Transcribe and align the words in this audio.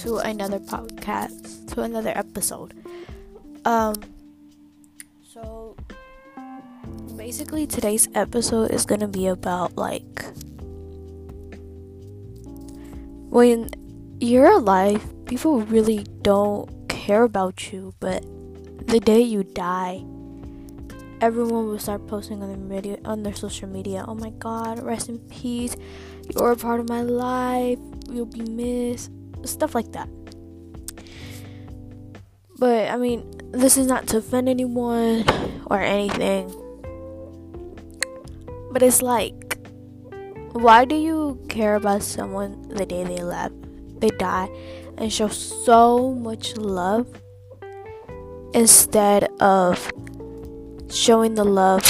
to 0.00 0.16
another 0.16 0.58
podcast, 0.58 1.68
to 1.74 1.82
another 1.82 2.12
episode. 2.16 2.72
Um, 3.66 3.94
so 5.22 5.76
basically, 7.16 7.66
today's 7.66 8.08
episode 8.14 8.70
is 8.70 8.86
gonna 8.86 9.08
be 9.08 9.26
about 9.26 9.76
like 9.76 10.24
when 13.28 13.68
you're 14.20 14.50
alive, 14.50 15.04
people 15.26 15.60
really 15.60 16.06
don't 16.22 16.88
care 16.88 17.24
about 17.24 17.70
you, 17.70 17.92
but 18.00 18.24
the 18.86 19.00
day 19.00 19.20
you 19.20 19.44
die, 19.44 20.02
everyone 21.20 21.66
will 21.66 21.78
start 21.78 22.06
posting 22.06 22.42
on 22.42 22.48
their 22.48 22.56
media 22.56 22.96
on 23.04 23.22
their 23.22 23.34
social 23.34 23.68
media. 23.68 24.06
Oh 24.08 24.14
my 24.14 24.30
god, 24.30 24.82
rest 24.82 25.10
in 25.10 25.18
peace. 25.28 25.76
You're 26.34 26.52
a 26.52 26.56
part 26.56 26.80
of 26.80 26.88
my 26.88 27.02
life. 27.02 27.78
You'll 28.08 28.24
be 28.24 28.40
missed. 28.48 29.10
Stuff 29.44 29.74
like 29.74 29.92
that. 29.92 30.08
But 32.58 32.90
I 32.90 32.96
mean, 32.96 33.24
this 33.52 33.76
is 33.76 33.86
not 33.86 34.06
to 34.08 34.18
offend 34.18 34.48
anyone 34.48 35.24
or 35.66 35.80
anything. 35.80 36.52
But 38.72 38.82
it's 38.82 39.02
like 39.02 39.50
why 40.52 40.84
do 40.84 40.96
you 40.96 41.38
care 41.48 41.76
about 41.76 42.02
someone 42.02 42.68
the 42.68 42.84
day 42.84 43.04
they 43.04 43.22
left? 43.22 43.54
They 44.00 44.10
die 44.18 44.48
and 44.98 45.12
show 45.12 45.28
so 45.28 46.12
much 46.12 46.56
love 46.56 47.06
instead 48.52 49.30
of 49.40 49.90
showing 50.90 51.34
the 51.34 51.44
love 51.44 51.84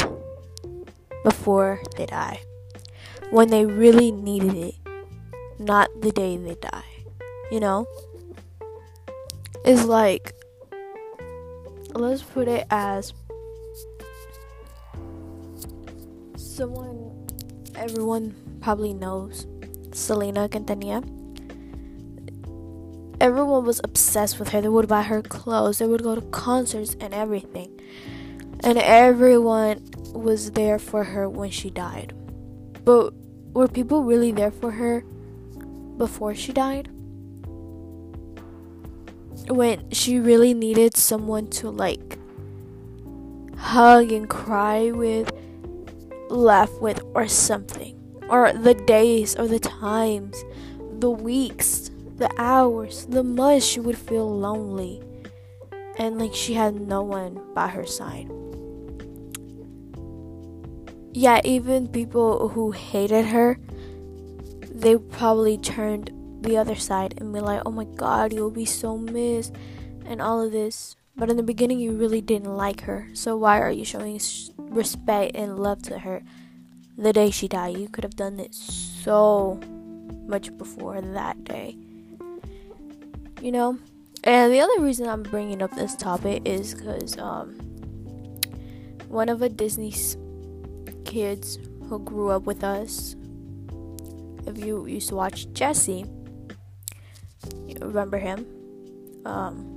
before 1.25 1.80
they 1.97 2.05
die 2.05 2.41
when 3.30 3.49
they 3.49 3.65
really 3.65 4.13
needed 4.13 4.55
it, 4.55 4.74
not 5.59 5.89
the 6.02 6.11
day 6.13 6.37
they 6.37 6.57
die. 6.57 6.90
You 7.51 7.60
know? 7.60 7.87
It's 9.65 9.84
like, 9.84 10.34
let's 11.95 12.23
put 12.23 12.48
it 12.48 12.66
as 12.70 13.12
someone 16.37 17.26
everyone 17.74 18.34
probably 18.60 18.95
knows 18.95 19.46
Selena 19.93 20.48
Quintanilla. 20.48 21.04
Everyone 23.21 23.65
was 23.66 23.80
obsessed 23.84 24.38
with 24.38 24.48
her. 24.51 24.62
They 24.62 24.68
would 24.68 24.88
buy 24.88 25.02
her 25.02 25.21
clothes, 25.21 25.78
they 25.78 25.87
would 25.87 26.02
go 26.02 26.15
to 26.15 26.23
concerts 26.23 26.96
and 27.01 27.12
everything 27.12 27.80
and 28.62 28.78
everyone 28.78 29.88
was 30.12 30.52
there 30.52 30.78
for 30.78 31.04
her 31.04 31.28
when 31.28 31.51
she 31.51 31.71
died. 31.71 32.12
But 32.84 33.12
were 33.54 33.68
people 33.68 34.04
really 34.04 34.32
there 34.32 34.51
for 34.51 34.73
her 34.73 35.02
before 35.96 36.34
she 36.34 36.52
died? 36.52 36.90
When 39.51 39.90
she 39.90 40.18
really 40.18 40.54
needed 40.54 40.96
someone 40.96 41.48
to 41.59 41.70
like 41.70 42.18
hug 43.56 44.12
and 44.12 44.29
cry 44.29 44.90
with, 44.90 45.30
laugh 46.29 46.73
with, 46.80 47.02
or 47.15 47.26
something. 47.29 47.96
Or 48.28 48.52
the 48.52 48.74
days, 48.74 49.37
or 49.37 49.48
the 49.48 49.59
times, 49.59 50.45
the 51.01 51.10
weeks, 51.10 51.90
the 52.16 52.30
hours, 52.38 53.06
the 53.06 53.24
months 53.24 53.66
she 53.66 53.80
would 53.80 53.98
feel 53.98 54.38
lonely 54.38 55.02
and 55.98 56.18
like 56.18 56.34
she 56.34 56.54
had 56.54 56.80
no 56.80 57.02
one 57.02 57.40
by 57.54 57.66
her 57.66 57.84
side 57.84 58.30
yeah, 61.12 61.40
even 61.45 61.88
people 61.88 62.48
who 62.48 62.71
hated 62.71 63.26
her, 63.26 63.59
they 64.71 64.97
probably 64.97 65.59
turned 65.59 66.10
the 66.43 66.56
other 66.56 66.77
side 66.77 67.15
and 67.19 67.33
be 67.33 67.41
like, 67.41 67.62
oh 67.66 67.71
my 67.71 67.84
god, 67.84 68.33
you'll 68.33 68.51
be 68.51 68.65
so 68.65 68.97
missed, 68.97 69.55
and 70.05 70.21
all 70.21 70.41
of 70.41 70.53
this. 70.53 70.97
But 71.17 71.31
in 71.31 71.37
the 71.37 71.43
beginning, 71.43 71.81
you 71.81 71.93
really 71.93 72.21
didn't 72.21 72.56
like 72.56 72.83
her, 72.83 73.09
so 73.12 73.37
why 73.37 73.61
are 73.61 73.71
you 73.71 73.84
showing 73.84 74.21
respect 74.56 75.37
and 75.37 75.59
love 75.59 75.83
to 75.83 75.99
her 75.99 76.23
the 76.97 77.12
day 77.12 77.31
she 77.31 77.49
died? 77.49 77.77
You 77.77 77.89
could 77.89 78.05
have 78.05 78.17
done 78.17 78.41
it 78.41 78.55
so 78.55 79.61
much 80.27 80.56
before 80.56 81.01
that 81.01 81.45
day. 81.45 81.77
You 83.43 83.53
know? 83.53 83.78
And 84.25 84.53
the 84.53 84.61
other 84.61 84.81
reason 84.81 85.09
I'm 85.09 85.22
bringing 85.22 85.62
up 85.62 85.75
this 85.75 85.97
topic 85.97 86.43
is 86.45 86.75
because 86.75 87.19
um, 87.19 87.55
one 89.09 89.28
of 89.28 89.41
a 89.41 89.49
Disney's 89.49 90.17
kids 91.05 91.59
who 91.89 91.99
grew 91.99 92.28
up 92.28 92.45
with 92.45 92.62
us, 92.62 93.17
if 94.47 94.59
you 94.59 94.87
used 94.87 95.09
to 95.09 95.15
watch 95.15 95.51
Jessie, 95.53 96.05
you 96.05 96.20
remember 97.81 98.19
him? 98.19 98.47
Um, 99.25 99.77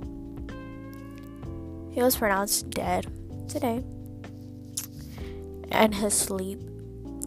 he 1.92 2.02
was 2.02 2.16
pronounced 2.16 2.70
dead 2.70 3.06
today, 3.48 3.82
and 5.70 5.94
his 5.94 6.14
sleep 6.14 6.60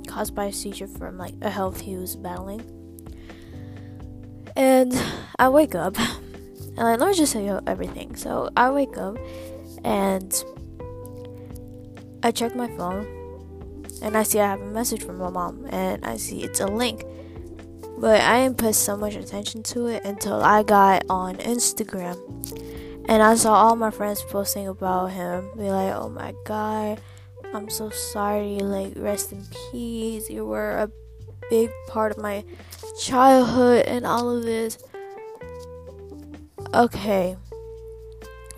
caused 0.08 0.36
by 0.36 0.46
a 0.46 0.54
seizure 0.54 0.88
from 0.88 1.18
like 1.18 1.34
a 1.42 1.50
health 1.50 1.82
he 1.82 1.96
was 1.96 2.16
battling. 2.16 2.62
And 4.56 4.94
I 5.38 5.50
wake 5.50 5.76
up, 5.76 5.98
and 6.00 6.78
let 6.78 7.00
me 7.00 7.14
just 7.14 7.34
tell 7.34 7.42
you 7.42 7.60
everything. 7.68 8.16
So 8.16 8.50
I 8.58 8.72
wake 8.72 8.98
up, 8.98 9.18
and 9.84 10.34
I 12.24 12.32
check 12.32 12.56
my 12.56 12.68
phone 12.76 13.18
and 14.02 14.18
I 14.18 14.24
see 14.24 14.40
I 14.40 14.48
have 14.48 14.62
a 14.62 14.66
message 14.66 15.04
from 15.04 15.18
my 15.18 15.30
mom, 15.30 15.66
and 15.70 16.06
I 16.06 16.18
see 16.18 16.44
it's 16.44 16.60
a 16.60 16.68
link. 16.68 17.04
But 17.97 18.22
I 18.22 18.44
didn't 18.44 18.59
put 18.59 18.75
so 18.75 18.96
much 18.96 19.16
attention 19.16 19.63
to 19.63 19.88
it 19.88 20.06
until 20.06 20.44
I 20.44 20.62
got 20.62 21.03
on 21.09 21.38
Instagram. 21.38 22.18
And 23.09 23.24
I 23.24 23.35
saw 23.35 23.53
all 23.53 23.75
my 23.75 23.90
friends 23.90 24.22
posting 24.22 24.68
about 24.68 25.08
him. 25.08 25.50
Be 25.58 25.69
like, 25.72 25.96
oh 25.96 26.09
my 26.09 26.34
god, 26.46 27.02
I'm 27.53 27.69
so 27.69 27.90
sorry. 27.90 28.59
Like, 28.59 28.94
rest 28.97 29.31
in 29.31 29.44
peace. 29.72 30.30
You 30.30 30.46
were 30.46 30.78
a 30.78 30.91
big 31.50 31.72
part 31.88 32.12
of 32.12 32.18
my 32.19 32.44
childhood 33.02 33.86
and 33.88 34.06
all 34.06 34.30
of 34.30 34.44
this. 34.44 34.78
Okay. 36.74 37.36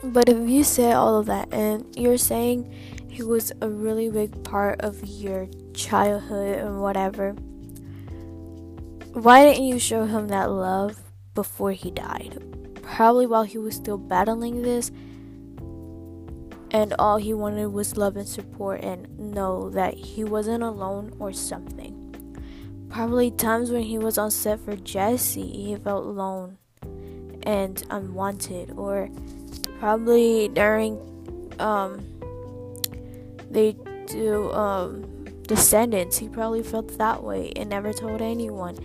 But 0.03 0.29
if 0.29 0.49
you 0.49 0.63
say 0.63 0.91
all 0.91 1.17
of 1.17 1.27
that 1.27 1.53
and 1.53 1.85
you're 1.95 2.17
saying 2.17 2.73
he 3.07 3.23
was 3.23 3.51
a 3.61 3.69
really 3.69 4.09
big 4.09 4.43
part 4.43 4.81
of 4.81 5.05
your 5.05 5.47
childhood 5.73 6.57
and 6.59 6.81
whatever. 6.81 7.35
Why 9.13 9.43
didn't 9.43 9.65
you 9.65 9.79
show 9.79 10.05
him 10.05 10.27
that 10.27 10.51
love 10.51 11.01
before 11.33 11.71
he 11.71 11.89
died? 11.89 12.43
Probably 12.83 13.25
while 13.25 13.43
he 13.43 13.57
was 13.57 13.75
still 13.75 13.97
battling 13.97 14.61
this, 14.61 14.91
and 16.71 16.93
all 16.99 17.17
he 17.17 17.33
wanted 17.33 17.67
was 17.67 17.97
love 17.97 18.15
and 18.17 18.27
support 18.27 18.81
and 18.83 19.17
know 19.17 19.71
that 19.71 19.95
he 19.95 20.23
wasn't 20.23 20.61
alone 20.61 21.15
or 21.19 21.33
something. 21.33 21.95
Probably 22.89 23.31
times 23.31 23.71
when 23.71 23.81
he 23.81 23.97
was 23.97 24.19
on 24.19 24.29
set 24.29 24.59
for 24.59 24.75
Jessie, 24.75 25.47
he 25.47 25.75
felt 25.75 26.05
alone 26.05 26.57
and 27.43 27.83
unwanted, 27.89 28.71
or 28.77 29.09
probably 29.79 30.49
during 30.49 30.99
um, 31.59 32.05
they 33.49 33.75
do 34.05 34.51
um, 34.51 35.18
Descendants, 35.49 36.19
he 36.19 36.29
probably 36.29 36.61
felt 36.61 36.95
that 36.99 37.23
way 37.23 37.51
and 37.55 37.71
never 37.71 37.91
told 37.91 38.21
anyone, 38.21 38.77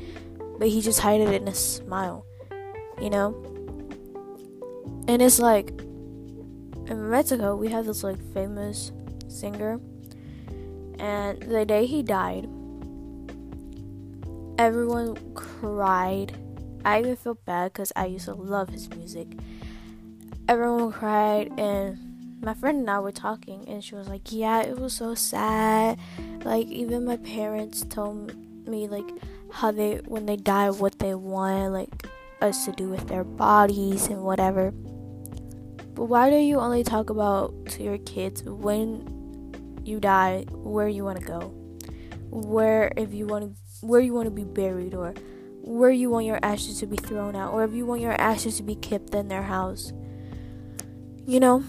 but 0.59 0.69
he 0.69 0.81
just 0.81 1.01
hid 1.01 1.21
it 1.21 1.43
in 1.43 1.47
a 1.47 1.55
smile, 1.55 2.25
you 2.99 3.11
know. 3.11 3.37
And 5.07 5.21
it's 5.21 5.39
like 5.39 5.69
in 6.89 7.11
Mexico, 7.11 7.55
we 7.55 7.69
have 7.69 7.85
this 7.85 8.03
like 8.03 8.17
famous 8.33 8.93
singer, 9.29 9.79
and 10.99 11.43
the 11.43 11.67
day 11.67 11.85
he 11.85 12.03
died, 12.03 12.49
everyone 14.57 15.19
cried. 15.35 16.35
I 16.83 17.01
even 17.01 17.17
felt 17.17 17.45
bad 17.45 17.75
because 17.75 17.93
I 17.95 18.07
used 18.07 18.25
to 18.25 18.33
love 18.33 18.71
his 18.71 18.89
music. 18.89 19.29
Everyone 20.49 20.93
cried 20.93 21.53
and 21.59 22.14
my 22.45 22.55
friend 22.55 22.81
and 22.81 22.91
I 22.91 22.99
were 22.99 23.13
talking, 23.13 23.65
and 23.69 23.83
she 23.83 23.95
was 23.95 24.09
like, 24.09 24.31
"Yeah, 24.31 24.63
it 24.63 24.79
was 24.79 24.93
so 24.93 25.15
sad. 25.15 25.99
Like 26.45 26.69
even 26.69 27.05
my 27.05 27.17
parents 27.17 27.85
told 27.85 28.35
me 28.69 28.89
like 28.89 29.09
how 29.51 29.71
they 29.71 29.97
when 30.07 30.27
they 30.27 30.37
die 30.37 30.71
what 30.71 30.99
they 30.99 31.15
want 31.15 31.73
like 31.73 32.07
us 32.41 32.65
to 32.65 32.73
do 32.73 32.89
with 32.89 33.09
their 33.09 33.25
bodies 33.25 34.09
and 34.09 34.23
whatever." 34.23 34.73
But 35.95 36.07
why 36.07 36.29
do 36.29 36.37
you 36.37 36.59
only 36.59 36.83
talk 36.83 37.09
about 37.09 37.55
to 37.67 37.83
your 37.83 37.99
kids 37.99 38.43
when 38.43 39.81
you 39.85 40.01
die 40.01 40.45
where 40.51 40.89
you 40.89 41.05
want 41.05 41.21
to 41.21 41.25
go, 41.25 41.41
where 42.31 42.93
if 42.97 43.15
you 43.15 43.27
want 43.27 43.45
to 43.45 43.87
where 43.87 44.01
you 44.01 44.13
want 44.13 44.27
to 44.27 44.31
be 44.31 44.45
buried 44.45 44.95
or 44.95 45.15
where 45.63 45.91
you 45.91 46.11
want 46.11 46.27
your 46.27 46.39
ashes 46.43 46.81
to 46.81 46.87
be 46.87 46.97
thrown 46.97 47.37
out 47.37 47.53
or 47.53 47.65
if 47.65 47.73
you 47.73 47.87
want 47.87 48.01
your 48.01 48.19
ashes 48.21 48.57
to 48.57 48.63
be 48.63 48.75
kept 48.75 49.15
in 49.15 49.29
their 49.29 49.43
house. 49.43 49.93
You 51.27 51.41
know? 51.41 51.65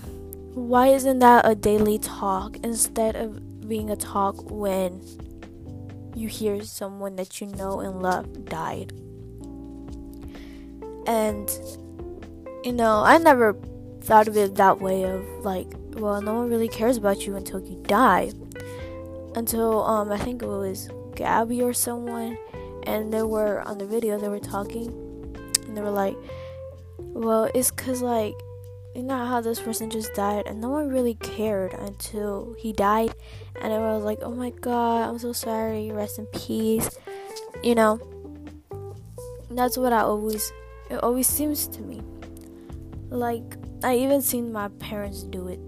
Why 0.56 0.88
isn't 0.88 1.20
that 1.20 1.46
a 1.46 1.54
daily 1.54 2.00
talk 2.00 2.56
instead 2.64 3.18
of 3.18 3.68
being 3.68 3.90
a 3.90 3.98
talk 3.98 4.50
when 4.50 5.02
you 6.16 6.30
hear 6.30 6.64
someone 6.64 7.18
that 7.18 7.42
you 7.42 7.48
know 7.48 7.82
and 7.82 8.02
love 8.02 8.46
died? 8.46 8.94
And 11.08 11.50
you 12.64 12.72
know, 12.72 13.04
I 13.04 13.18
never 13.18 13.58
thought 14.00 14.30
of 14.30 14.38
it 14.38 14.56
that 14.56 14.80
way 14.80 15.04
of 15.04 15.26
like, 15.44 15.68
well, 15.96 16.22
no 16.22 16.36
one 16.36 16.50
really 16.50 16.70
cares 16.70 16.96
about 16.96 17.28
you 17.28 17.36
until 17.36 17.60
you 17.60 17.84
die. 17.84 18.32
Until 19.36 19.84
um 19.84 20.10
I 20.10 20.18
think 20.18 20.42
it 20.42 20.48
was 20.48 20.88
Gabby 21.16 21.62
or 21.64 21.74
someone 21.74 22.38
and 22.84 23.12
they 23.12 23.24
were 23.24 23.62
on 23.68 23.78
the 23.78 23.86
video 23.86 24.18
they 24.18 24.30
were 24.30 24.40
talking 24.40 24.88
and 25.68 25.76
they 25.76 25.82
were 25.82 25.92
like, 25.92 26.16
well, 26.98 27.52
it's 27.54 27.72
cuz 27.72 28.02
like 28.02 28.36
you 28.96 29.04
know 29.04 29.26
how 29.26 29.42
this 29.42 29.60
person 29.60 29.90
just 29.90 30.14
died 30.14 30.48
and 30.48 30.62
no 30.62 30.70
one 30.70 30.88
really 30.88 31.16
cared 31.16 31.74
until 31.74 32.56
he 32.58 32.72
died 32.72 33.14
and 33.62 33.74
everyone 33.74 33.96
was 33.96 34.06
like, 34.06 34.20
"Oh 34.22 34.32
my 34.32 34.52
god, 34.52 35.10
I'm 35.10 35.20
so 35.20 35.34
sorry. 35.34 35.92
Rest 35.92 36.18
in 36.18 36.26
peace." 36.28 36.90
You 37.62 37.76
know. 37.76 38.00
That's 39.52 39.78
what 39.78 39.94
I 39.94 40.00
always 40.00 40.52
it 40.90 40.98
always 41.04 41.28
seems 41.28 41.68
to 41.68 41.82
me. 41.82 42.02
Like 43.10 43.58
I 43.84 43.98
even 43.98 44.22
seen 44.22 44.52
my 44.52 44.70
parents 44.80 45.24
do 45.24 45.48
it. 45.48 45.60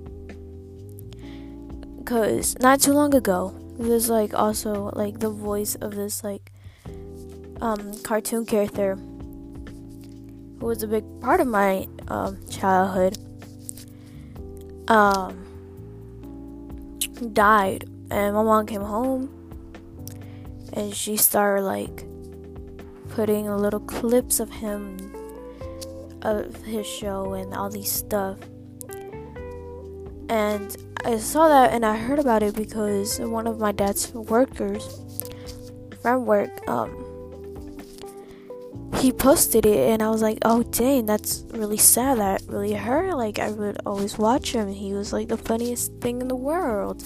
Cause 2.06 2.58
not 2.60 2.80
too 2.80 2.94
long 2.94 3.14
ago, 3.14 3.54
there's 3.78 4.10
like 4.10 4.34
also 4.34 4.92
like 4.96 5.20
the 5.20 5.30
voice 5.30 5.76
of 5.76 5.96
this 5.96 6.24
like 6.24 6.52
um 7.62 7.94
cartoon 8.04 8.46
character 8.46 8.98
who 10.60 10.66
was 10.66 10.84
a 10.84 10.88
big 10.88 11.04
part 11.22 11.40
of 11.40 11.48
my 11.48 11.88
um, 12.08 12.38
childhood. 12.50 13.18
Um 14.88 15.44
died 17.34 17.86
and 18.10 18.36
my 18.36 18.44
mom 18.44 18.66
came 18.66 18.82
home 18.82 19.30
and 20.74 20.94
she 20.94 21.18
started 21.18 21.64
like 21.64 22.06
putting 23.10 23.50
little 23.50 23.80
clips 23.80 24.40
of 24.40 24.50
him 24.50 24.98
of 26.22 26.56
his 26.64 26.86
show 26.86 27.34
and 27.34 27.54
all 27.54 27.70
these 27.70 27.92
stuff. 27.92 28.38
And 30.30 30.76
I 31.06 31.18
saw 31.18 31.48
that 31.48 31.74
and 31.74 31.86
I 31.86 31.98
heard 31.98 32.20
about 32.20 32.44
it 32.44 32.56
because 32.56 33.20
one 33.20 33.48
of 33.48 33.60
my 33.60 33.72
dad's 33.72 34.14
workers 34.14 35.00
from 36.02 36.26
work, 36.26 36.68
um, 36.70 37.07
he 38.98 39.12
posted 39.12 39.66
it 39.66 39.90
and 39.90 40.02
I 40.02 40.10
was 40.10 40.22
like, 40.22 40.40
oh 40.44 40.64
dang, 40.64 41.06
that's 41.06 41.44
really 41.52 41.78
sad. 41.78 42.18
That 42.18 42.42
really 42.48 42.74
hurt. 42.74 43.16
Like 43.16 43.40
I 43.40 43.52
would 43.52 43.78
always 43.86 44.18
watch 44.18 44.54
him. 44.54 44.72
He 44.72 44.94
was 44.94 45.14
like 45.14 45.28
the 45.28 45.38
funniest 45.38 45.94
thing 46.02 46.22
in 46.22 46.28
the 46.28 46.36
world. 46.36 47.04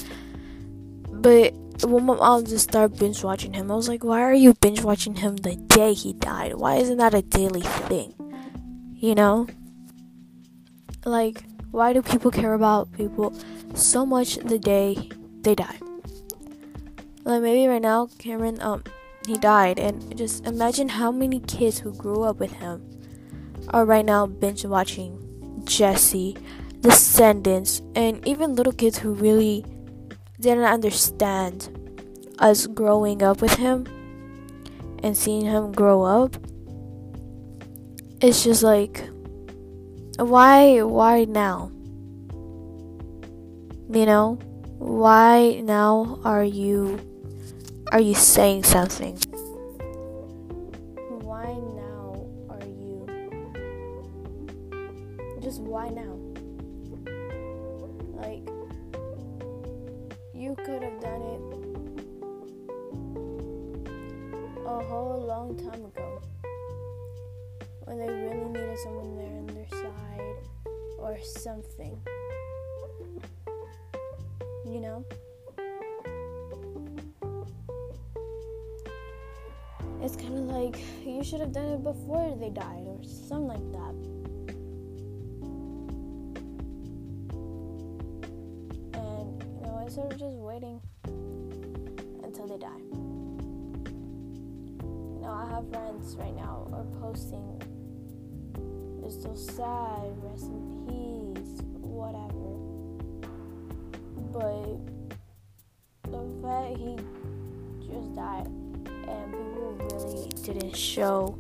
But 1.12 1.54
when 1.84 2.06
my 2.06 2.16
mom 2.16 2.46
just 2.46 2.70
started 2.70 2.98
binge 2.98 3.24
watching 3.24 3.54
him, 3.54 3.72
I 3.72 3.76
was 3.76 3.88
like, 3.88 4.04
why 4.04 4.22
are 4.22 4.34
you 4.34 4.54
binge 4.56 4.82
watching 4.82 5.16
him 5.16 5.36
the 5.38 5.56
day 5.56 5.94
he 5.94 6.14
died? 6.14 6.56
Why 6.56 6.76
isn't 6.76 6.98
that 6.98 7.14
a 7.14 7.22
daily 7.22 7.62
thing? 7.62 8.14
You 8.96 9.16
know? 9.16 9.48
Like, 11.06 11.44
why 11.72 11.94
do 11.94 12.02
people 12.02 12.32
care 12.32 12.54
about 12.54 12.92
people 12.94 13.34
so 13.74 14.06
much 14.06 14.38
the 14.38 14.60
day 14.60 15.10
they 15.42 15.56
die? 15.56 15.80
Like 17.24 17.42
maybe 17.42 17.68
right 17.68 17.82
now, 17.82 18.10
Cameron, 18.18 18.62
um, 18.62 18.84
he 19.26 19.38
died, 19.38 19.80
and 19.80 20.18
just 20.18 20.46
imagine 20.46 20.90
how 20.90 21.12
many 21.12 21.40
kids 21.42 21.80
who 21.80 21.94
grew 21.94 22.24
up 22.24 22.40
with 22.40 22.54
him 22.54 22.82
are 23.70 23.86
right 23.86 24.06
now 24.06 24.26
binge 24.26 24.66
watching 24.66 25.62
Jessie, 25.66 26.36
Descendants, 26.80 27.82
and 27.96 28.26
even 28.28 28.56
little 28.56 28.74
kids 28.74 28.98
who 28.98 29.14
really 29.14 29.64
didn't 30.40 30.64
understand 30.64 31.70
us 32.40 32.66
growing 32.66 33.22
up 33.22 33.42
with 33.42 33.54
him 33.54 33.86
and 35.04 35.16
seeing 35.16 35.46
him 35.46 35.72
grow 35.72 36.02
up. 36.04 36.36
It's 38.22 38.44
just 38.44 38.64
like 38.64 39.08
why 40.18 40.82
why 40.82 41.26
now? 41.26 41.72
You 43.92 44.06
know? 44.06 44.40
Why 44.78 45.62
now 45.64 46.20
are 46.24 46.44
you 46.44 47.00
are 47.92 48.00
you 48.00 48.16
saying 48.16 48.64
something? 48.64 49.18
Why 51.20 51.52
now 51.76 52.26
are 52.50 52.66
you 52.66 53.06
just 55.42 55.60
why 55.60 55.90
now? 55.90 56.18
Like 58.16 58.48
you 60.34 60.56
could 60.56 60.84
have 60.84 61.02
done 61.02 61.22
it 61.22 61.42
a 64.66 64.84
whole 64.86 65.26
long 65.28 65.58
time 65.58 65.84
ago 65.84 66.22
when 67.84 67.98
they 67.98 68.08
really 68.08 68.46
needed 68.46 68.80
someone 68.80 69.18
there 69.18 69.38
on 69.38 69.48
their 69.48 69.68
side 69.68 70.38
or 70.98 71.20
something. 71.22 72.00
You 74.66 74.80
know? 74.80 75.06
It's 80.04 80.16
kind 80.16 80.36
of 80.36 80.46
like 80.46 80.80
you 81.06 81.24
should 81.24 81.42
have 81.42 81.52
done 81.52 81.68
it 81.74 81.84
before 81.84 82.36
they 82.40 82.50
died 82.50 82.88
or 82.88 83.00
something 83.04 83.50
like 83.50 83.72
that. 83.72 83.94
And, 89.00 89.44
you 89.44 89.68
know, 89.68 89.78
instead 89.86 90.12
of 90.12 90.18
just 90.18 90.38
waiting 90.38 90.82
until 92.24 92.48
they 92.48 92.58
die. 92.58 92.82
You 94.74 95.22
know, 95.22 95.30
I 95.30 95.48
have 95.54 95.70
friends 95.70 96.16
right 96.16 96.36
now 96.36 96.68
are 96.74 96.86
posting, 97.00 97.62
it's 99.06 99.22
so 99.22 99.36
sad, 99.36 100.18
rest 100.24 100.46
in 100.46 101.36
peace, 101.36 101.62
whatever. 101.80 102.58
But 104.34 104.80
the 106.12 106.24
fact 106.42 106.78
he 106.78 106.98
just 107.88 108.16
died 108.16 108.48
and 109.12 109.34
people 109.34 109.76
really 109.80 110.30
didn't 110.44 110.76
show 110.76 111.38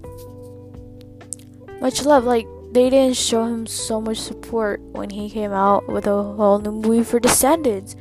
much 1.80 2.06
love. 2.06 2.26
Like 2.26 2.48
they 2.72 2.90
didn't 2.90 3.18
show 3.18 3.46
him 3.46 3.66
so 3.66 4.00
much 4.00 4.20
support 4.20 4.82
when 4.82 5.10
he 5.10 5.30
came 5.30 5.52
out 5.52 5.88
with 5.88 6.08
a 6.08 6.24
whole 6.24 6.60
new 6.60 6.72
movie 6.72 7.04
for 7.04 7.20
Descendants, 7.20 7.96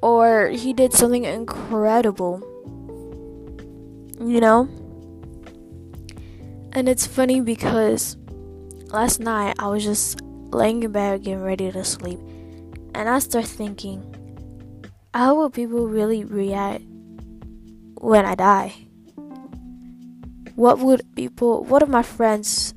or 0.00 0.48
he 0.48 0.72
did 0.72 0.92
something 0.92 1.24
incredible. 1.24 2.40
You 4.20 4.40
know. 4.40 4.68
And 6.72 6.88
it's 6.88 7.06
funny 7.06 7.40
because 7.40 8.16
last 8.86 9.20
night 9.20 9.54
I 9.58 9.68
was 9.68 9.84
just 9.84 10.20
laying 10.22 10.82
in 10.82 10.92
bed 10.92 11.22
getting 11.22 11.42
ready 11.42 11.70
to 11.70 11.84
sleep, 11.84 12.18
and 12.94 13.08
I 13.08 13.18
start 13.18 13.46
thinking, 13.46 14.02
how 15.12 15.34
will 15.34 15.50
people 15.50 15.86
really 15.86 16.24
react 16.24 16.82
when 18.04 18.26
I 18.26 18.34
die? 18.34 18.74
What 20.56 20.78
would 20.78 21.02
people, 21.16 21.64
what 21.64 21.82
if 21.82 21.88
my 21.88 22.02
friends 22.02 22.74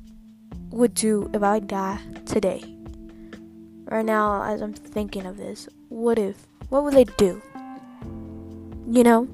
would 0.70 0.94
do 0.94 1.30
if 1.34 1.42
I 1.42 1.58
die 1.58 2.00
today? 2.24 2.64
Right 3.84 4.06
now, 4.06 4.42
as 4.42 4.62
I'm 4.62 4.72
thinking 4.72 5.26
of 5.26 5.36
this, 5.36 5.68
what 5.90 6.18
if, 6.18 6.46
what 6.70 6.82
would 6.82 6.94
they 6.94 7.04
do? 7.04 7.42
You 8.90 9.04
know? 9.04 9.28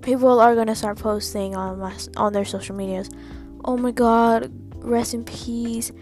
People 0.00 0.40
are 0.40 0.54
gonna 0.54 0.74
start 0.74 0.98
posting 0.98 1.54
on 1.54 1.78
my, 1.78 1.94
on 2.16 2.32
their 2.32 2.46
social 2.46 2.74
medias. 2.74 3.10
Oh 3.66 3.76
my 3.76 3.90
god, 3.90 4.50
rest 4.76 5.12
in 5.12 5.24
peace. 5.24 5.92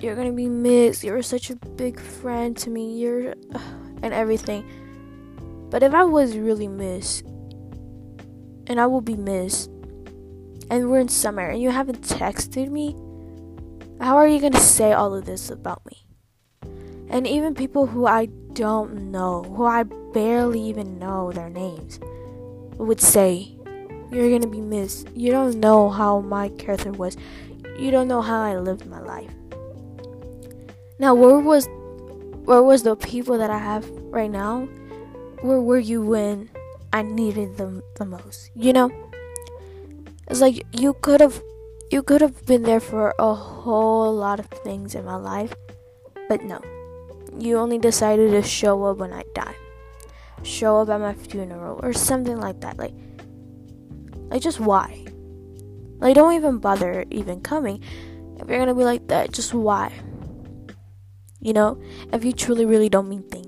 You're 0.00 0.16
gonna 0.16 0.32
be 0.32 0.50
missed. 0.50 1.02
You're 1.02 1.22
such 1.22 1.48
a 1.48 1.56
big 1.56 1.98
friend 1.98 2.54
to 2.58 2.68
me. 2.68 2.98
You're, 2.98 3.34
and 4.02 4.12
everything. 4.12 4.68
But 5.70 5.82
if 5.82 5.94
I 5.94 6.04
was 6.04 6.36
really 6.36 6.68
missed, 6.68 7.24
and 8.66 8.80
I 8.80 8.86
will 8.86 9.00
be 9.00 9.16
missed, 9.16 9.70
and 10.70 10.90
we're 10.90 11.00
in 11.00 11.08
summer, 11.08 11.48
and 11.48 11.60
you 11.60 11.70
haven't 11.70 12.02
texted 12.02 12.70
me, 12.70 12.96
how 14.00 14.16
are 14.16 14.26
you 14.26 14.40
gonna 14.40 14.60
say 14.60 14.92
all 14.92 15.14
of 15.14 15.24
this 15.24 15.50
about 15.50 15.82
me? 15.86 16.04
And 17.08 17.26
even 17.26 17.54
people 17.54 17.86
who 17.86 18.06
I 18.06 18.26
don't 18.54 19.10
know, 19.10 19.42
who 19.42 19.64
I 19.64 19.84
barely 19.84 20.60
even 20.60 20.98
know 20.98 21.32
their 21.32 21.48
names, 21.48 22.00
would 22.76 23.00
say, 23.00 23.56
You're 24.10 24.30
gonna 24.30 24.50
be 24.50 24.60
missed. 24.60 25.08
You 25.14 25.30
don't 25.30 25.60
know 25.60 25.90
how 25.90 26.20
my 26.20 26.48
character 26.50 26.92
was. 26.92 27.16
You 27.78 27.90
don't 27.90 28.08
know 28.08 28.20
how 28.20 28.42
I 28.42 28.56
lived 28.58 28.86
my 28.86 29.00
life. 29.00 29.30
Now 30.98 31.14
where 31.14 31.38
was 31.38 31.68
where 32.44 32.62
was 32.62 32.82
the 32.82 32.96
people 32.96 33.38
that 33.38 33.50
I 33.50 33.58
have 33.58 33.88
right 34.12 34.30
now? 34.30 34.68
Where 35.40 35.60
were 35.60 35.78
you 35.78 36.02
when 36.02 36.50
I 36.94 37.02
needed 37.02 37.56
them 37.56 37.82
the 37.96 38.04
most? 38.04 38.52
You 38.54 38.72
know? 38.72 38.88
It's 40.30 40.40
like 40.40 40.64
you 40.70 40.94
could 41.02 41.20
have 41.20 41.42
you 41.90 42.04
could 42.04 42.20
have 42.20 42.46
been 42.46 42.62
there 42.62 42.78
for 42.78 43.12
a 43.18 43.34
whole 43.34 44.14
lot 44.14 44.38
of 44.38 44.46
things 44.46 44.94
in 44.94 45.04
my 45.04 45.16
life, 45.16 45.52
but 46.28 46.44
no. 46.44 46.62
You 47.36 47.58
only 47.58 47.78
decided 47.78 48.30
to 48.30 48.42
show 48.42 48.84
up 48.84 48.98
when 48.98 49.12
I 49.12 49.24
die. 49.34 49.56
Show 50.44 50.78
up 50.78 50.88
at 50.88 51.00
my 51.00 51.14
funeral 51.14 51.80
or 51.82 51.92
something 51.92 52.38
like 52.38 52.60
that. 52.60 52.78
Like 52.78 52.94
like 54.30 54.40
just 54.40 54.60
why? 54.60 55.04
Like 55.98 56.14
don't 56.14 56.34
even 56.34 56.58
bother 56.58 57.04
even 57.10 57.40
coming. 57.40 57.82
if 58.38 58.48
you're 58.48 58.58
gonna 58.58 58.74
be 58.74 58.84
like 58.84 59.08
that, 59.08 59.32
just 59.32 59.52
why? 59.52 59.90
You 61.40 61.52
know, 61.52 61.82
if 62.12 62.24
you 62.24 62.32
truly, 62.32 62.64
really 62.64 62.88
don't 62.88 63.08
mean 63.08 63.24
things. 63.24 63.43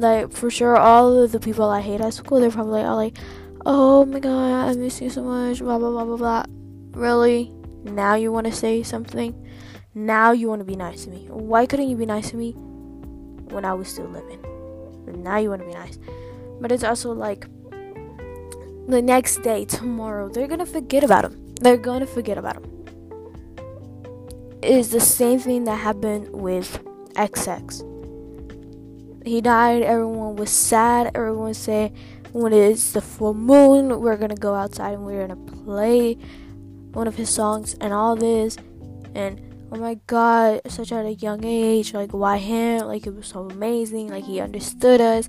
Like, 0.00 0.32
for 0.32 0.50
sure, 0.50 0.78
all 0.78 1.22
of 1.22 1.30
the 1.30 1.38
people 1.38 1.68
I 1.68 1.82
hate 1.82 2.00
at 2.00 2.14
school, 2.14 2.40
they're 2.40 2.50
probably 2.50 2.80
all 2.80 2.96
like, 2.96 3.18
oh 3.66 4.06
my 4.06 4.18
god, 4.18 4.70
I 4.70 4.72
miss 4.74 4.98
you 5.02 5.10
so 5.10 5.22
much, 5.22 5.58
blah, 5.58 5.78
blah, 5.78 5.90
blah, 5.90 6.04
blah, 6.06 6.16
blah. 6.16 6.44
Really? 6.98 7.52
Now 7.84 8.14
you 8.14 8.32
want 8.32 8.46
to 8.46 8.52
say 8.52 8.82
something? 8.82 9.34
Now 9.94 10.32
you 10.32 10.48
want 10.48 10.60
to 10.60 10.64
be 10.64 10.74
nice 10.74 11.04
to 11.04 11.10
me. 11.10 11.26
Why 11.28 11.66
couldn't 11.66 11.90
you 11.90 11.96
be 11.96 12.06
nice 12.06 12.30
to 12.30 12.36
me 12.36 12.52
when 13.52 13.66
I 13.66 13.74
was 13.74 13.88
still 13.88 14.06
living? 14.06 14.40
Now 15.22 15.36
you 15.36 15.50
want 15.50 15.60
to 15.60 15.68
be 15.68 15.74
nice. 15.74 15.98
But 16.62 16.72
it's 16.72 16.84
also 16.84 17.12
like 17.12 17.46
the 18.88 19.02
next 19.02 19.42
day, 19.42 19.66
tomorrow, 19.66 20.30
they're 20.30 20.48
to 20.48 20.64
forget 20.64 21.04
about 21.04 21.26
him. 21.26 21.54
They're 21.60 21.76
to 21.76 22.06
forget 22.06 22.38
about 22.38 22.56
him. 22.56 22.86
It 24.62 24.70
is 24.70 24.90
the 24.92 25.00
same 25.00 25.40
thing 25.40 25.64
that 25.64 25.76
happened 25.76 26.30
with 26.32 26.82
XX. 27.16 27.89
He 29.24 29.40
died, 29.40 29.82
everyone 29.82 30.36
was 30.36 30.50
sad, 30.50 31.10
everyone 31.14 31.54
said, 31.54 31.92
when 32.32 32.52
it's 32.52 32.92
the 32.92 33.00
full 33.00 33.34
moon, 33.34 34.00
we're 34.00 34.16
gonna 34.16 34.34
go 34.34 34.54
outside 34.54 34.94
and 34.94 35.04
we're 35.04 35.26
gonna 35.26 35.36
play 35.64 36.14
one 36.92 37.06
of 37.06 37.16
his 37.16 37.28
songs 37.28 37.74
and 37.80 37.92
all 37.92 38.16
this. 38.16 38.56
And 39.14 39.40
oh 39.72 39.76
my 39.76 39.98
god, 40.06 40.62
such 40.68 40.92
at 40.92 41.04
a 41.04 41.14
young 41.14 41.44
age, 41.44 41.92
like 41.92 42.12
why 42.12 42.38
him? 42.38 42.86
Like 42.86 43.06
it 43.06 43.14
was 43.14 43.26
so 43.26 43.50
amazing, 43.50 44.08
like 44.08 44.24
he 44.24 44.40
understood 44.40 45.00
us. 45.00 45.28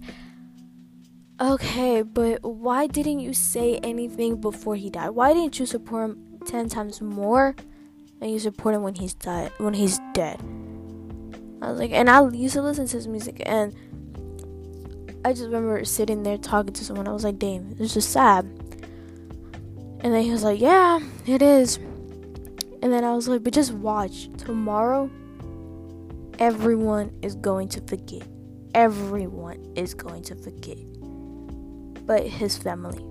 Okay, 1.39 2.03
but 2.03 2.43
why 2.43 2.88
didn't 2.88 3.19
you 3.19 3.33
say 3.33 3.77
anything 3.77 4.39
before 4.39 4.75
he 4.75 4.89
died? 4.89 5.10
Why 5.10 5.33
didn't 5.33 5.60
you 5.60 5.65
support 5.65 6.12
him 6.12 6.38
ten 6.45 6.69
times 6.69 7.01
more 7.01 7.55
than 8.19 8.29
you 8.29 8.39
support 8.39 8.75
him 8.75 8.83
when 8.83 8.95
he's 8.95 9.15
died 9.15 9.51
when 9.57 9.74
he's 9.74 10.00
dead? 10.13 10.39
I 11.62 11.70
was 11.70 11.80
like, 11.80 11.91
and 11.91 12.10
I 12.10 12.27
used 12.30 12.56
to 12.56 12.62
listen 12.62 12.88
to 12.88 12.98
his 12.98 13.08
music, 13.08 13.41
and 13.46 13.75
I 15.24 15.34
just 15.34 15.44
remember 15.44 15.86
sitting 15.86 16.24
there 16.24 16.38
talking 16.38 16.74
to 16.74 16.84
someone. 16.84 17.08
I 17.08 17.12
was 17.12 17.24
like, 17.24 17.38
damn, 17.38 17.75
it's 17.80 17.94
just 17.94 18.12
sad. 18.12 18.46
And 20.03 20.12
then 20.13 20.24
he 20.24 20.32
was 20.32 20.44
like, 20.44 20.60
yeah, 20.60 21.00
it 21.27 21.44
is. 21.44 21.77
And 22.82 22.91
then 22.91 23.03
I 23.03 23.13
was 23.13 23.27
like, 23.27 23.44
but 23.44 23.53
just 23.53 23.74
watch. 23.74 24.30
Tomorrow, 24.38 25.12
everyone 26.39 27.12
is 27.22 27.36
going 27.36 27.70
to 27.70 27.82
forget. 27.82 28.24
Everyone 28.74 29.74
is 29.75 29.94
going 29.94 30.24
to 30.24 30.36
forget. 30.36 30.80
But 32.08 32.25
his 32.25 32.58
family. 32.58 33.06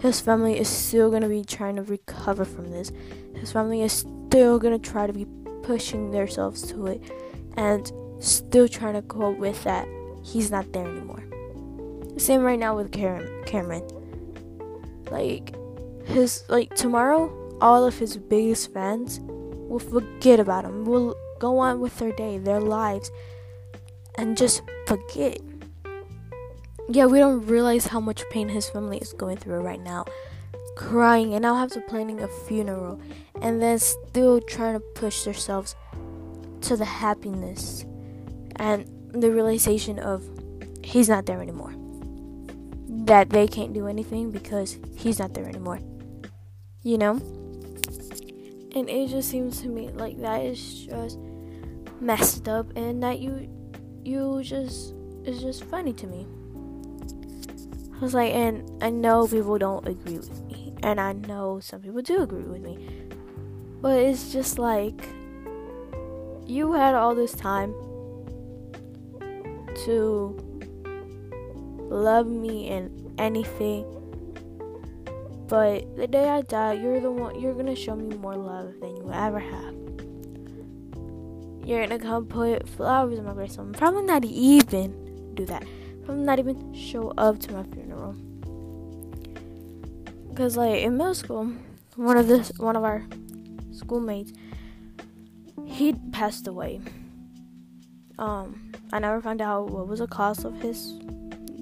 His 0.00 0.20
family 0.20 0.58
is 0.58 0.68
still 0.68 1.10
going 1.10 1.22
to 1.22 1.28
be 1.28 1.44
trying 1.44 1.76
to 1.76 1.82
recover 1.82 2.44
from 2.44 2.72
this. 2.72 2.90
His 3.36 3.52
family 3.52 3.82
is 3.82 3.92
still 3.92 4.58
going 4.58 4.78
to 4.78 4.90
try 4.90 5.06
to 5.06 5.12
be 5.12 5.26
pushing 5.64 6.10
themselves 6.10 6.62
to 6.70 6.86
it 6.86 7.02
and 7.56 7.92
still 8.20 8.68
trying 8.68 8.94
to 8.94 9.02
cope 9.02 9.38
with 9.38 9.62
that 9.64 9.88
he's 10.22 10.50
not 10.50 10.72
there 10.72 10.86
anymore. 10.86 11.22
Same 12.16 12.42
right 12.42 12.58
now 12.58 12.76
with 12.76 12.92
Cameron. 12.92 13.86
Like 15.10 15.54
his 16.06 16.44
like 16.48 16.74
tomorrow, 16.74 17.30
all 17.60 17.84
of 17.84 17.98
his 17.98 18.16
biggest 18.16 18.72
fans 18.72 19.20
will 19.22 19.78
forget 19.78 20.40
about 20.40 20.64
him. 20.64 20.84
Will 20.84 21.16
go 21.38 21.58
on 21.58 21.80
with 21.80 21.98
their 21.98 22.12
day, 22.12 22.38
their 22.38 22.60
lives, 22.60 23.10
and 24.16 24.36
just 24.36 24.62
forget. 24.86 25.38
Yeah, 26.88 27.06
we 27.06 27.18
don't 27.18 27.46
realize 27.46 27.86
how 27.86 28.00
much 28.00 28.22
pain 28.30 28.48
his 28.48 28.68
family 28.68 28.98
is 28.98 29.12
going 29.12 29.38
through 29.38 29.60
right 29.60 29.80
now. 29.80 30.04
Crying 30.76 31.34
and 31.34 31.42
now 31.42 31.54
have 31.54 31.70
to 31.72 31.80
planning 31.80 32.20
a 32.20 32.28
funeral 32.28 33.00
and 33.40 33.62
then 33.62 33.78
still 33.78 34.40
trying 34.40 34.74
to 34.74 34.80
push 34.80 35.22
themselves 35.22 35.76
to 36.62 36.76
the 36.76 36.84
happiness 36.84 37.84
and 38.56 38.90
the 39.12 39.30
realization 39.30 39.98
of 39.98 40.28
he's 40.82 41.08
not 41.08 41.26
there 41.26 41.40
anymore. 41.40 41.74
That 43.06 43.30
they 43.30 43.46
can't 43.46 43.72
do 43.72 43.86
anything 43.86 44.30
because 44.30 44.78
he's 44.96 45.18
not 45.18 45.34
there 45.34 45.46
anymore. 45.46 45.80
You 46.82 46.98
know? 46.98 47.12
And 48.74 48.88
it 48.88 49.08
just 49.08 49.30
seems 49.30 49.60
to 49.62 49.68
me 49.68 49.90
like 49.90 50.20
that 50.20 50.42
is 50.44 50.86
just 50.86 51.18
messed 52.00 52.48
up 52.48 52.66
and 52.76 53.02
that 53.02 53.20
you 53.20 53.48
you 54.02 54.42
just 54.42 54.94
it's 55.24 55.40
just 55.40 55.64
funny 55.64 55.92
to 55.92 56.06
me. 56.06 56.26
I 57.96 58.00
was 58.00 58.14
like 58.14 58.34
and 58.34 58.68
I 58.82 58.90
know 58.90 59.28
people 59.28 59.58
don't 59.58 59.86
agree 59.86 60.18
with 60.18 60.30
me. 60.30 60.43
And 60.84 61.00
I 61.00 61.14
know 61.14 61.60
some 61.60 61.80
people 61.80 62.02
do 62.02 62.20
agree 62.20 62.42
with 62.42 62.60
me. 62.60 62.76
But 63.80 63.98
it's 64.00 64.32
just 64.34 64.58
like 64.58 65.08
you 66.46 66.74
had 66.74 66.94
all 66.94 67.14
this 67.14 67.32
time 67.32 67.72
to 69.86 70.36
love 71.88 72.26
me 72.26 72.68
in 72.68 73.14
anything. 73.16 73.86
But 75.48 75.96
the 75.96 76.06
day 76.06 76.28
I 76.28 76.42
die, 76.42 76.74
you're 76.74 77.00
the 77.00 77.10
one 77.10 77.40
you're 77.40 77.54
gonna 77.54 77.74
show 77.74 77.96
me 77.96 78.14
more 78.16 78.36
love 78.36 78.74
than 78.80 78.94
you 78.94 79.10
ever 79.10 79.38
have. 79.38 79.74
You're 81.66 81.80
gonna 81.86 81.98
come 81.98 82.26
put 82.26 82.68
flowers 82.68 83.18
in 83.18 83.24
my 83.24 83.32
grave. 83.32 83.58
I'm 83.58 83.72
probably 83.72 84.02
not 84.02 84.22
even 84.26 85.32
do 85.32 85.46
that. 85.46 85.64
Probably 86.04 86.24
not 86.24 86.38
even 86.38 86.74
show 86.74 87.14
up 87.16 87.38
to 87.40 87.52
my 87.54 87.62
funeral. 87.72 88.14
Cause 90.34 90.56
like 90.56 90.82
in 90.82 90.96
middle 90.96 91.14
school, 91.14 91.52
one 91.94 92.16
of 92.16 92.26
this 92.26 92.50
one 92.56 92.74
of 92.74 92.82
our 92.82 93.04
schoolmates, 93.70 94.32
he 95.64 95.92
passed 96.10 96.48
away. 96.48 96.80
Um, 98.18 98.72
I 98.92 98.98
never 98.98 99.20
found 99.20 99.40
out 99.40 99.70
what 99.70 99.86
was 99.86 100.00
the 100.00 100.08
cause 100.08 100.44
of 100.44 100.60
his 100.60 100.98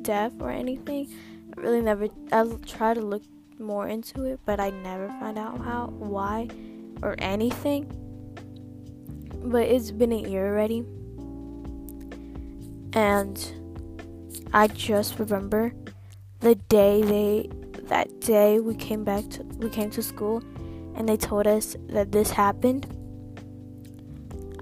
death 0.01 0.33
or 0.41 0.51
anything. 0.51 1.13
I 1.57 1.61
really 1.61 1.83
never. 1.83 2.09
I 2.33 2.47
tried 2.65 2.95
to 2.95 3.03
look 3.03 3.23
more 3.59 3.89
into 3.89 4.25
it, 4.25 4.41
but 4.47 4.59
I 4.59 4.71
never 4.71 5.09
found 5.21 5.39
out 5.39 5.61
how, 5.61 5.89
why, 5.99 6.49
or 7.03 7.15
anything. 7.19 7.87
But 9.45 9.67
it's 9.69 9.91
been 9.91 10.13
a 10.13 10.29
year 10.29 10.49
already, 10.49 10.85
and 12.95 13.37
I 14.55 14.69
just 14.69 15.19
remember 15.19 15.75
the 16.41 16.55
day 16.55 17.03
they 17.03 17.51
that 17.93 18.21
day 18.21 18.59
we 18.59 18.75
came 18.75 19.05
back 19.05 19.29
to 19.29 19.43
we 19.59 19.69
came 19.69 19.91
to 19.91 20.03
school 20.03 20.43
and 20.97 21.07
they 21.07 21.17
told 21.19 21.47
us 21.47 21.77
that 21.91 22.11
this 22.11 22.31
happened. 22.31 22.87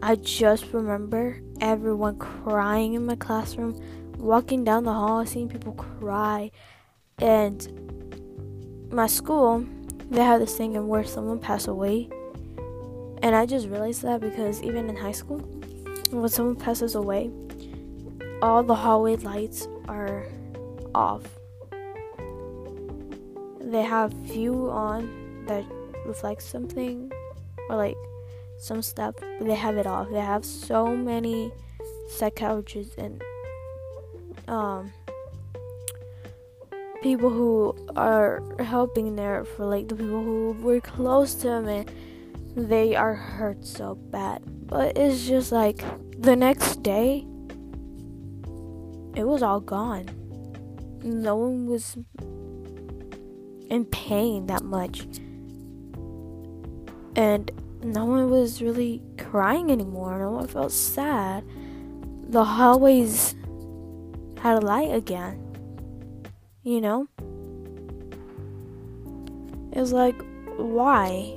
I 0.03 0.17
just 0.17 0.73
remember 0.73 1.41
everyone 1.61 2.19
crying 2.19 2.95
in 2.95 3.07
my 3.07 3.15
classroom, 3.15 3.79
walking 4.19 4.65
down 4.65 4.83
the 4.83 4.93
hall, 4.93 5.25
seeing 5.25 5.49
people 5.49 5.75
cry. 5.75 6.51
And 7.19 8.91
my 8.91 9.07
school, 9.07 9.65
they 10.11 10.25
have 10.25 10.41
this 10.41 10.57
thing 10.57 10.89
where 10.89 11.05
someone 11.05 11.39
passed 11.39 11.69
away. 11.69 12.09
And 13.23 13.37
I 13.37 13.47
just 13.47 13.69
realized 13.69 14.03
that 14.03 14.21
because 14.21 14.61
even 14.61 14.89
in 14.89 14.97
high 14.97 15.13
school, 15.13 15.39
when 16.11 16.29
someone 16.29 16.57
passes 16.57 16.97
away, 16.97 17.31
all 18.43 18.65
the 18.65 18.75
hallway 18.75 19.15
lights 19.17 19.69
are 19.87 20.27
off. 20.97 21.40
They 23.71 23.83
have 23.83 24.13
few 24.27 24.69
on 24.69 25.45
that 25.47 25.65
reflect 26.05 26.43
something 26.43 27.13
or 27.69 27.77
like 27.77 27.97
some 28.59 28.83
stuff, 28.83 29.15
but 29.21 29.47
they 29.47 29.55
have 29.55 29.77
it 29.77 29.87
off. 29.87 30.11
They 30.11 30.21
have 30.21 30.45
so 30.45 30.97
many 30.97 31.53
psychologists 32.09 32.97
and 32.99 33.23
um 34.49 34.93
people 37.01 37.31
who 37.31 37.75
are 37.95 38.43
helping 38.59 39.15
there 39.15 39.45
for 39.45 39.65
like 39.67 39.87
the 39.87 39.95
people 39.95 40.25
who 40.25 40.57
were 40.61 40.81
close 40.81 41.35
to 41.37 41.47
them 41.47 41.69
and 41.69 41.91
they 42.57 42.97
are 42.97 43.15
hurt 43.15 43.65
so 43.65 43.95
bad. 43.95 44.43
But 44.67 44.99
it's 44.99 45.27
just 45.27 45.53
like 45.53 45.85
the 46.21 46.35
next 46.35 46.83
day 46.83 47.25
it 49.15 49.25
was 49.25 49.43
all 49.43 49.61
gone. 49.61 50.09
No 51.03 51.37
one 51.37 51.67
was 51.67 51.97
in 53.71 53.85
pain 53.87 54.47
that 54.47 54.63
much. 54.63 55.07
And 57.17 57.51
no 57.83 58.05
one 58.05 58.29
was 58.29 58.61
really 58.61 59.03
crying 59.17 59.71
anymore. 59.71 60.19
No 60.19 60.33
one 60.33 60.47
felt 60.47 60.73
sad. 60.73 61.45
The 62.29 62.45
hallways 62.45 63.35
had 64.41 64.63
a 64.63 64.67
light 64.67 64.95
again. 64.95 65.47
You 66.63 66.81
know? 66.81 67.09
It 69.73 69.79
was 69.79 69.93
like, 69.93 70.21
why? 70.57 71.37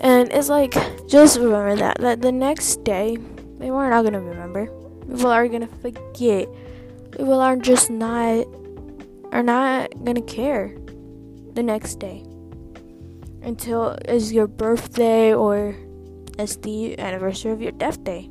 And 0.00 0.32
it's 0.32 0.48
like, 0.48 0.74
just 1.08 1.38
remember 1.38 1.76
that. 1.76 1.98
That 1.98 2.22
the 2.22 2.32
next 2.32 2.84
day, 2.84 3.18
they 3.58 3.70
were 3.70 3.90
not 3.90 4.04
gonna 4.04 4.20
remember. 4.20 4.66
People 5.00 5.30
are 5.30 5.48
gonna 5.48 5.68
forget. 5.82 6.48
People 7.10 7.40
are 7.40 7.56
just 7.56 7.90
not, 7.90 8.46
are 9.32 9.42
not 9.42 9.92
gonna 10.04 10.22
care 10.22 10.76
the 11.54 11.62
next 11.62 11.96
day 11.96 12.24
until 13.42 13.96
it's 14.04 14.32
your 14.32 14.46
birthday 14.46 15.34
or 15.34 15.74
it's 16.38 16.56
the 16.56 16.98
anniversary 16.98 17.52
of 17.52 17.60
your 17.60 17.72
death 17.72 18.02
day. 18.04 18.30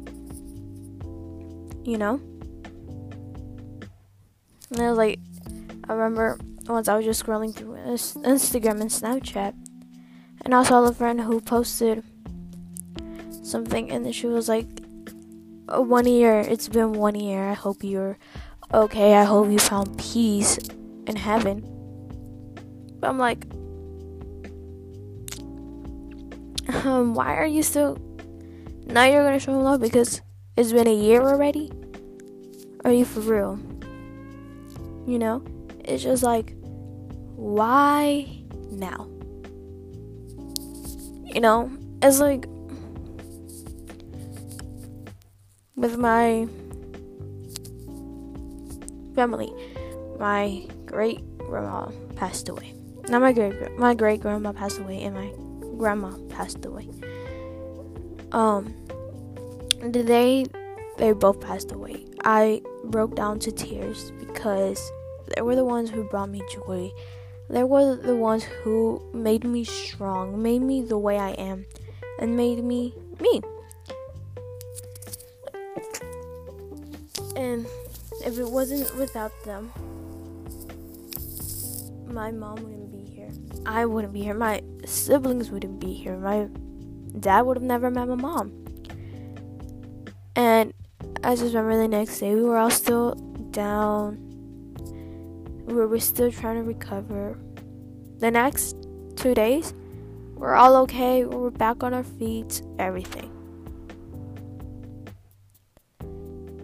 You 1.84 1.98
know? 1.98 2.22
And 4.72 4.82
I 4.82 4.89
was 4.89 4.98
like, 4.98 5.20
I 5.88 5.94
remember 5.94 6.38
once 6.68 6.88
I 6.88 6.96
was 6.96 7.06
just 7.06 7.25
scrolling 7.25 7.56
through 7.56 7.75
Instagram 7.75 8.82
and 8.82 8.89
Snapchat, 8.92 9.54
and 10.42 10.54
I 10.54 10.63
saw 10.63 10.84
a 10.84 10.94
friend 10.94 11.22
who 11.22 11.39
posted 11.39 12.04
something, 13.44 13.89
and 13.89 14.13
she 14.13 14.27
was 14.27 14.50
like, 14.50 14.68
oh, 15.70 15.82
"One 15.82 16.06
year. 16.06 16.42
It's 16.42 16.68
been 16.68 16.94
one 16.94 17.16
year. 17.16 17.50
I 17.50 17.54
hope 17.54 17.84
you're 17.84 18.18
okay. 18.74 19.16
I 19.16 19.24
hope 19.24 19.50
you 19.50 19.60
found 19.60 19.98
peace 19.98 20.60
in 21.08 21.16
heaven." 21.16 21.64
But 23.00 23.10
I'm 23.10 23.18
like, 23.18 23.46
um, 26.86 27.14
why 27.14 27.36
are 27.36 27.46
you 27.46 27.64
still? 27.64 27.98
Now 28.86 29.06
you're 29.06 29.24
gonna 29.24 29.40
show 29.40 29.54
him 29.54 29.64
love 29.64 29.82
because 29.82 30.22
it's 30.56 30.72
been 30.72 30.88
a 30.88 30.94
year 30.94 31.22
already. 31.22 31.72
Are 32.84 32.92
you 32.92 33.06
for 33.06 33.20
real? 33.22 33.60
You 35.06 35.20
know, 35.20 35.44
it's 35.84 36.04
just 36.04 36.24
like, 36.24 36.56
why 37.36 38.44
now? 38.72 39.08
You 41.24 41.42
know, 41.42 41.72
it's 42.02 42.20
like 42.20 42.48
with 45.76 45.98
my 45.98 46.48
family, 49.16 49.54
my 50.20 50.68
great 50.88 51.22
grandma 51.38 51.91
passed 52.15 52.50
away. 52.50 52.74
Not 53.10 53.22
my 53.22 53.32
great 53.32 53.77
my 53.77 53.94
great 53.94 54.22
grandma 54.22 54.51
passed 54.51 54.79
away, 54.79 55.03
and 55.03 55.15
my 55.15 55.32
grandma 55.77 56.17
passed 56.29 56.65
away. 56.65 56.89
Um, 58.32 58.74
they 59.82 60.46
they 60.98 61.12
both 61.13 61.39
passed 61.39 61.72
away. 61.72 62.06
I 62.24 62.62
broke 62.86 63.15
down 63.15 63.39
to 63.39 63.51
tears 63.51 64.12
because 64.20 64.91
they 65.36 65.41
were 65.41 65.56
the 65.56 65.65
ones 65.65 65.89
who 65.89 66.03
brought 66.03 66.29
me 66.29 66.41
joy. 66.51 66.91
They 67.50 67.63
were 67.63 67.96
the 67.96 68.15
ones 68.15 68.44
who 68.44 69.01
made 69.13 69.44
me 69.44 69.63
strong, 69.63 70.41
made 70.41 70.62
me 70.62 70.82
the 70.82 70.98
way 70.98 71.17
I 71.17 71.32
am, 71.32 71.65
and 72.20 72.36
made 72.36 72.63
me 72.63 72.94
me. 73.22 73.41
And 77.36 77.65
if 78.25 78.38
it 78.39 78.50
wasn't 78.50 78.94
without 78.98 79.32
them, 79.46 79.72
my 82.08 82.32
mom 82.32 82.56
wouldn't 82.64 82.92
be 82.92 83.12
here. 83.12 83.32
I 83.66 83.86
wouldn't 83.86 84.14
be 84.14 84.22
here. 84.22 84.34
My 84.34 84.62
siblings 84.86 85.52
wouldn't 85.52 85.80
be 85.80 85.94
here. 85.94 86.18
My 86.18 86.48
dad 87.20 87.42
would 87.42 87.58
have 87.58 87.64
never 87.64 87.90
met 87.92 88.08
my 88.08 88.16
mom. 88.16 88.66
And 90.36 90.74
I 91.24 91.36
just 91.36 91.56
remember 91.56 91.78
the 91.78 91.88
next 91.88 92.20
day 92.20 92.36
we 92.36 92.44
were 92.44 92.58
all 92.58 92.70
still 92.70 93.16
down 93.52 94.28
we 95.68 95.86
were 95.86 96.00
still 96.00 96.32
trying 96.32 96.56
to 96.56 96.64
recover. 96.64 97.38
The 98.20 98.32
next 98.32 98.76
two 99.16 99.34
days, 99.34 99.74
we're 100.36 100.56
all 100.56 100.78
okay. 100.78 101.26
We're 101.26 101.50
back 101.50 101.84
on 101.84 101.94
our 101.94 102.04
feet, 102.04 102.62
everything. 102.80 103.32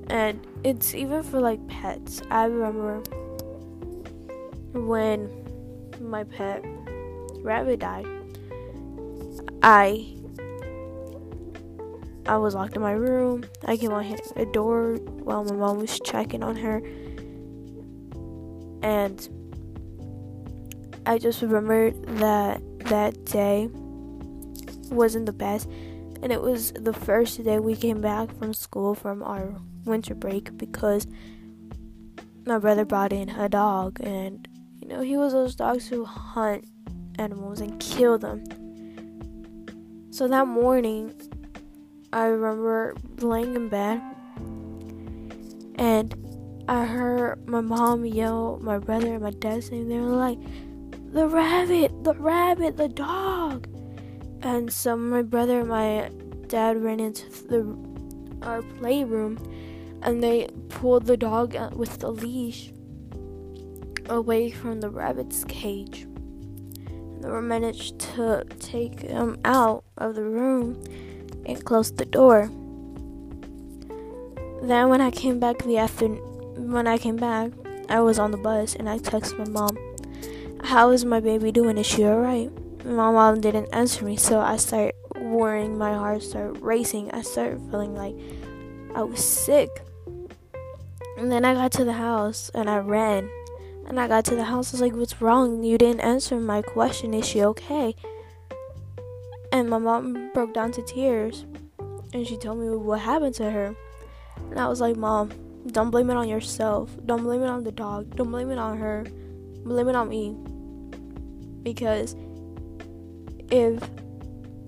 And 0.07 0.45
it's 0.63 0.95
even 0.95 1.21
for 1.21 1.41
like 1.41 1.65
pets. 1.67 2.21
I 2.31 2.45
remember 2.45 2.99
when 4.73 5.29
my 6.03 6.23
pet 6.23 6.63
rabbit 7.41 7.79
died. 7.79 8.07
I 9.61 10.15
I 12.25 12.37
was 12.37 12.55
locked 12.55 12.75
in 12.75 12.81
my 12.81 12.91
room. 12.91 13.43
I 13.65 13.75
came 13.75 13.91
on 13.91 14.15
a 14.35 14.45
door 14.45 14.95
while 14.95 15.43
my 15.43 15.55
mom 15.55 15.79
was 15.79 15.99
checking 15.99 16.43
on 16.43 16.55
her 16.57 16.81
and 18.81 19.29
I 21.05 21.17
just 21.17 21.41
remembered 21.41 22.01
that 22.19 22.61
that 22.85 23.25
day 23.25 23.69
wasn't 24.91 25.25
the 25.25 25.33
best 25.33 25.69
and 26.21 26.31
it 26.31 26.41
was 26.41 26.71
the 26.73 26.93
first 26.93 27.43
day 27.43 27.59
we 27.59 27.75
came 27.75 27.99
back 27.99 28.33
from 28.37 28.53
school 28.53 28.95
from 28.95 29.23
our 29.23 29.53
winter 29.85 30.15
break 30.15 30.57
because 30.57 31.07
my 32.45 32.57
brother 32.57 32.85
brought 32.85 33.11
in 33.11 33.29
a 33.29 33.49
dog 33.49 33.99
and 34.01 34.47
he 35.01 35.17
was 35.17 35.33
those 35.33 35.55
dogs 35.55 35.87
who 35.87 36.05
hunt 36.05 36.65
animals 37.17 37.61
and 37.61 37.79
kill 37.79 38.17
them 38.17 38.43
so 40.11 40.27
that 40.27 40.47
morning 40.47 41.13
i 42.11 42.25
remember 42.25 42.95
laying 43.19 43.55
in 43.55 43.69
bed 43.69 44.01
and 45.75 46.15
I 46.67 46.85
heard 46.85 47.45
my 47.47 47.59
mom 47.59 48.05
yell, 48.05 48.57
my 48.61 48.77
brother 48.77 49.15
and 49.15 49.23
my 49.23 49.31
dad 49.31 49.65
saying 49.65 49.89
they 49.89 49.99
were 49.99 50.15
like, 50.15 50.39
"The 51.11 51.27
rabbit, 51.27 52.05
the 52.05 52.13
rabbit, 52.13 52.77
the 52.77 52.87
dog!" 52.87 53.67
And 54.41 54.71
so 54.71 54.95
my 54.95 55.23
brother 55.23 55.59
and 55.59 55.69
my 55.69 56.09
dad 56.47 56.81
ran 56.81 57.01
into 57.01 57.29
the 57.47 57.77
our 58.47 58.61
playroom, 58.61 59.37
and 60.01 60.23
they 60.23 60.47
pulled 60.69 61.05
the 61.05 61.17
dog 61.17 61.55
with 61.75 61.99
the 61.99 62.11
leash 62.11 62.71
away 64.09 64.51
from 64.51 64.81
the 64.81 64.89
rabbit's 64.89 65.43
cage. 65.45 66.07
They 67.21 67.29
managed 67.29 67.99
to 67.99 68.45
take 68.59 69.01
him 69.01 69.37
out 69.45 69.83
of 69.97 70.15
the 70.15 70.23
room 70.23 70.83
and 71.45 71.63
close 71.63 71.91
the 71.91 72.05
door. 72.05 72.49
Then 74.61 74.89
when 74.89 75.01
I 75.01 75.11
came 75.11 75.39
back 75.39 75.59
the 75.59 75.77
afternoon 75.77 76.33
when 76.55 76.87
I 76.87 76.97
came 76.97 77.15
back, 77.15 77.51
I 77.89 77.99
was 78.01 78.19
on 78.19 78.31
the 78.31 78.37
bus 78.37 78.75
and 78.75 78.89
I 78.89 78.99
texted 78.99 79.39
my 79.39 79.49
mom, 79.49 79.77
How 80.63 80.91
is 80.91 81.05
my 81.05 81.19
baby 81.19 81.51
doing? 81.51 81.77
Is 81.77 81.87
she 81.87 82.05
alright? 82.05 82.51
My 82.85 83.11
mom 83.11 83.41
didn't 83.41 83.69
answer 83.73 84.05
me, 84.05 84.17
so 84.17 84.39
I 84.39 84.57
started 84.57 84.93
worrying. 85.15 85.77
My 85.77 85.93
heart 85.93 86.21
started 86.21 86.61
racing. 86.61 87.11
I 87.11 87.21
started 87.21 87.59
feeling 87.71 87.95
like 87.95 88.15
I 88.95 89.03
was 89.03 89.23
sick. 89.23 89.69
And 91.17 91.31
then 91.31 91.45
I 91.45 91.53
got 91.53 91.71
to 91.73 91.85
the 91.85 91.93
house 91.93 92.51
and 92.53 92.69
I 92.69 92.77
ran. 92.77 93.29
And 93.87 93.99
I 93.99 94.07
got 94.07 94.25
to 94.25 94.35
the 94.35 94.45
house, 94.45 94.73
I 94.73 94.77
was 94.77 94.81
like, 94.81 94.93
What's 94.93 95.21
wrong? 95.21 95.63
You 95.63 95.77
didn't 95.77 96.01
answer 96.01 96.39
my 96.39 96.61
question. 96.61 97.13
Is 97.13 97.27
she 97.27 97.43
okay? 97.43 97.95
And 99.51 99.69
my 99.69 99.77
mom 99.77 100.31
broke 100.33 100.53
down 100.53 100.71
to 100.73 100.81
tears 100.81 101.45
and 102.13 102.27
she 102.27 102.37
told 102.37 102.59
me 102.59 102.69
what 102.69 102.99
happened 102.99 103.35
to 103.35 103.51
her. 103.51 103.75
And 104.49 104.59
I 104.59 104.67
was 104.67 104.81
like, 104.81 104.95
Mom, 104.95 105.31
don't 105.67 105.89
blame 105.89 106.09
it 106.09 106.17
on 106.17 106.27
yourself. 106.27 106.89
Don't 107.05 107.23
blame 107.23 107.41
it 107.41 107.49
on 107.49 107.63
the 107.63 107.71
dog. 107.71 108.15
Don't 108.15 108.31
blame 108.31 108.51
it 108.51 108.57
on 108.57 108.77
her. 108.77 109.05
Blame 109.63 109.89
it 109.89 109.95
on 109.95 110.09
me. 110.09 110.35
Because 111.63 112.15
if 113.49 113.81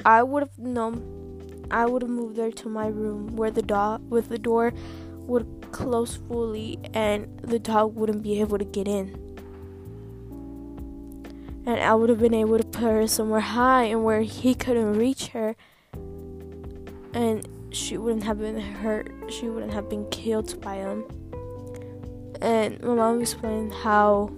I 0.06 0.24
would 0.24 0.44
have 0.44 0.58
known, 0.58 1.68
I 1.72 1.86
would 1.86 2.02
have 2.02 2.12
moved 2.12 2.36
there 2.36 2.52
to 2.52 2.70
my 2.70 2.88
room 2.88 3.36
where 3.36 3.52
the 3.52 3.62
dog, 3.62 4.10
with 4.10 4.30
the 4.30 4.38
door, 4.38 4.74
would 5.22 5.65
close 5.76 6.16
fully 6.16 6.80
and 6.94 7.38
the 7.42 7.60
dog 7.60 7.96
wouldn't 7.96 8.24
be 8.24 8.40
able 8.40 8.58
to 8.58 8.64
get 8.64 8.88
in. 8.88 9.10
And 11.66 11.82
I 11.82 11.94
would 11.94 12.10
have 12.10 12.20
been 12.20 12.34
able 12.34 12.58
to 12.58 12.64
put 12.64 12.84
her 12.84 13.08
somewhere 13.08 13.42
high 13.42 13.84
and 13.84 14.06
where 14.06 14.22
he 14.22 14.56
couldn't 14.56 14.94
reach 14.94 15.28
her. 15.28 15.58
And 17.14 17.46
she 17.72 17.98
wouldn't 17.98 18.24
have 18.24 18.40
been 18.40 18.58
hurt, 18.58 19.12
she 19.28 19.50
wouldn't 19.50 19.74
have 19.74 19.90
been 19.90 20.10
killed 20.12 20.62
by 20.62 20.76
him. 20.76 21.04
And 22.42 22.82
my 22.82 22.96
mom 22.96 23.22
explained 23.22 23.74
how 23.74 24.34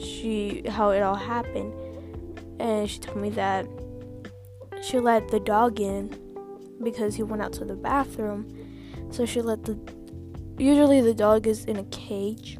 she 0.00 0.62
how 0.66 0.90
it 0.90 1.02
all 1.02 1.14
happened 1.14 1.74
and 2.58 2.88
she 2.88 2.98
told 3.00 3.18
me 3.18 3.28
that 3.30 3.66
she 4.82 4.98
let 4.98 5.28
the 5.28 5.40
dog 5.40 5.78
in 5.78 6.08
because 6.82 7.16
he 7.16 7.22
went 7.22 7.42
out 7.42 7.52
to 7.52 7.66
the 7.66 7.74
bathroom. 7.74 8.59
So 9.10 9.26
she 9.26 9.42
let 9.42 9.64
the 9.64 9.78
usually 10.58 11.00
the 11.00 11.14
dog 11.14 11.46
is 11.46 11.64
in 11.64 11.76
a 11.76 11.84
cage. 11.84 12.58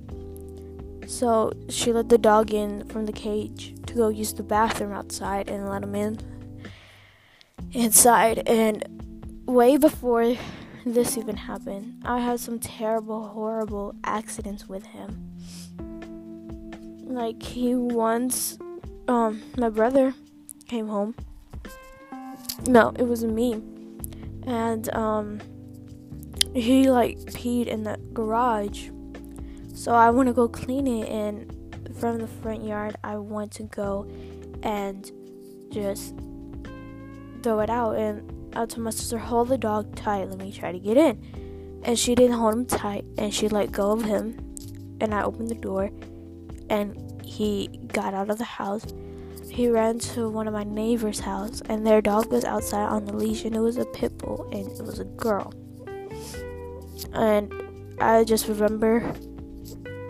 So 1.07 1.53
she 1.69 1.93
let 1.93 2.09
the 2.09 2.19
dog 2.19 2.53
in 2.53 2.85
from 2.87 3.07
the 3.07 3.13
cage 3.13 3.75
to 3.87 3.95
go 3.95 4.09
use 4.09 4.33
the 4.33 4.43
bathroom 4.43 4.93
outside 4.93 5.49
and 5.49 5.69
let 5.69 5.83
him 5.83 5.95
in 5.95 6.19
inside 7.73 8.43
and 8.49 8.85
way 9.47 9.77
before 9.77 10.37
this 10.87 11.19
even 11.19 11.37
happened, 11.37 12.03
I 12.05 12.21
had 12.21 12.41
some 12.41 12.59
terrible, 12.59 13.29
horrible 13.29 13.95
accidents 14.05 14.69
with 14.69 14.87
him. 14.87 15.33
Like 17.05 17.43
he 17.43 17.75
once, 17.75 18.59
um, 19.09 19.43
my 19.57 19.69
brother 19.69 20.15
came 20.69 20.89
home. 20.89 21.15
No, 22.67 22.93
it 22.99 23.05
was 23.05 23.25
me, 23.25 23.63
and 24.47 24.93
um, 24.95 25.41
he 26.55 26.91
like 26.91 27.19
peed 27.19 27.67
in 27.67 27.85
the 27.85 27.99
garage. 28.13 28.91
So 29.75 29.93
I 29.93 30.11
want 30.11 30.29
to 30.29 30.33
go 30.33 30.49
clean 30.49 30.87
it 30.87 31.09
and 31.09 31.57
from 32.01 32.19
the 32.19 32.27
front 32.27 32.65
yard, 32.65 32.97
I 33.05 33.17
want 33.17 33.53
to 33.53 33.65
go 33.65 34.11
and 34.63 35.11
just 35.71 36.15
throw 37.43 37.61
it 37.61 37.71
out. 37.71 37.97
And 37.97 38.57
I 38.57 38.67
told 38.67 38.79
my 38.79 38.91
sister, 38.91 39.19
hold 39.19 39.49
the 39.49 39.59
dog 39.59 39.95
tight, 39.97 40.29
let 40.29 40.39
me 40.39 40.51
try 40.53 40.73
to 40.73 40.79
get 40.79 40.97
in. 40.97 41.81
And 41.85 41.99
she 41.99 42.15
didn't 42.15 42.37
hold 42.37 42.55
him 42.55 42.67
tight, 42.67 43.05
and 43.17 43.33
she 43.33 43.49
let 43.49 43.73
go 43.73 43.93
of 43.93 44.05
him. 44.05 44.39
And 45.01 45.15
I 45.15 45.23
opened 45.23 45.49
the 45.49 45.55
door, 45.55 45.91
and 46.69 47.23
he 47.25 47.69
got 47.93 48.13
out 48.13 48.29
of 48.29 48.39
the 48.39 48.45
house. 48.45 48.85
He 49.51 49.69
ran 49.69 49.99
to 50.01 50.29
one 50.29 50.47
of 50.47 50.53
my 50.53 50.65
neighbor's 50.65 51.21
house, 51.21 51.63
and 51.63 51.87
their 51.87 52.03
dog 52.03 52.31
was 52.31 52.45
outside 52.45 52.87
on 52.87 53.07
the 53.07 53.15
leash, 53.15 53.45
and 53.45 53.57
it 53.57 53.61
was 53.61 53.79
a 53.79 53.87
pit 53.87 54.19
bull, 54.19 54.49
and 54.53 54.71
it 54.71 54.85
was 54.85 54.99
a 54.99 55.05
girl. 55.05 55.55
And 57.13 57.53
I 58.01 58.25
just 58.25 58.49
remember 58.49 59.15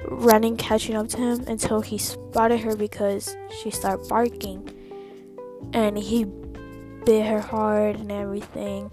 running, 0.09 0.57
catching 0.57 0.97
up 0.97 1.09
to 1.09 1.17
him 1.17 1.45
until 1.47 1.81
he 1.81 1.99
spotted 1.99 2.61
her 2.61 2.77
because 2.77 3.37
she 3.63 3.71
started 3.71 4.09
barking. 4.09 4.69
And 5.73 5.99
he 5.99 6.25
bit 7.05 7.27
her 7.27 7.41
hard 7.41 7.97
and 7.97 8.11
everything. 8.11 8.91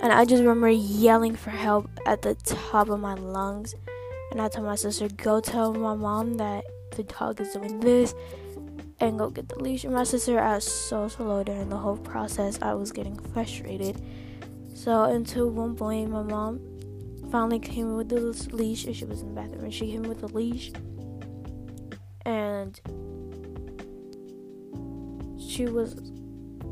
And 0.00 0.12
I 0.12 0.24
just 0.24 0.40
remember 0.40 0.68
yelling 0.68 1.36
for 1.36 1.50
help 1.50 1.88
at 2.06 2.22
the 2.22 2.34
top 2.34 2.88
of 2.88 3.00
my 3.00 3.14
lungs. 3.14 3.74
And 4.30 4.40
I 4.40 4.48
told 4.48 4.66
my 4.66 4.74
sister, 4.74 5.08
go 5.08 5.40
tell 5.40 5.72
my 5.72 5.94
mom 5.94 6.34
that 6.34 6.64
the 6.96 7.04
dog 7.04 7.40
is 7.40 7.52
doing 7.52 7.80
this 7.80 8.14
and 9.00 9.18
go 9.18 9.30
get 9.30 9.48
the 9.48 9.58
leash. 9.58 9.84
And 9.84 9.94
my 9.94 10.04
sister 10.04 10.34
was 10.34 10.64
so 10.64 11.08
slow 11.08 11.42
during 11.42 11.68
the 11.68 11.76
whole 11.76 11.96
process. 11.96 12.58
I 12.62 12.74
was 12.74 12.92
getting 12.92 13.18
frustrated. 13.32 14.00
So 14.82 15.04
until 15.04 15.48
one 15.48 15.76
point, 15.76 16.10
my 16.10 16.24
mom 16.24 16.58
finally 17.30 17.60
came 17.60 17.94
with 17.94 18.08
the 18.08 18.18
leash 18.52 18.84
and 18.84 18.96
she 18.96 19.04
was 19.04 19.20
in 19.20 19.28
the 19.28 19.40
bathroom 19.40 19.62
and 19.62 19.72
she 19.72 19.92
came 19.92 20.02
with 20.02 20.18
the 20.18 20.26
leash. 20.26 20.72
And 22.26 22.80
she 25.38 25.66
was 25.66 25.94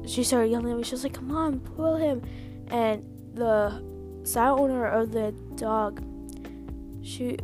she 0.09 0.25
started 0.25 0.51
yelling 0.51 0.73
at 0.73 0.79
me. 0.79 0.83
She 0.83 0.91
was 0.91 1.05
like 1.05 1.13
come 1.13 1.31
on 1.31 1.61
pull 1.61 1.99
him. 1.99 2.23
And 2.73 3.05
the 3.35 3.81
side 4.25 4.59
owner 4.59 4.87
of 4.87 5.13
the 5.13 5.33
dog 5.55 6.03
she 7.05 7.39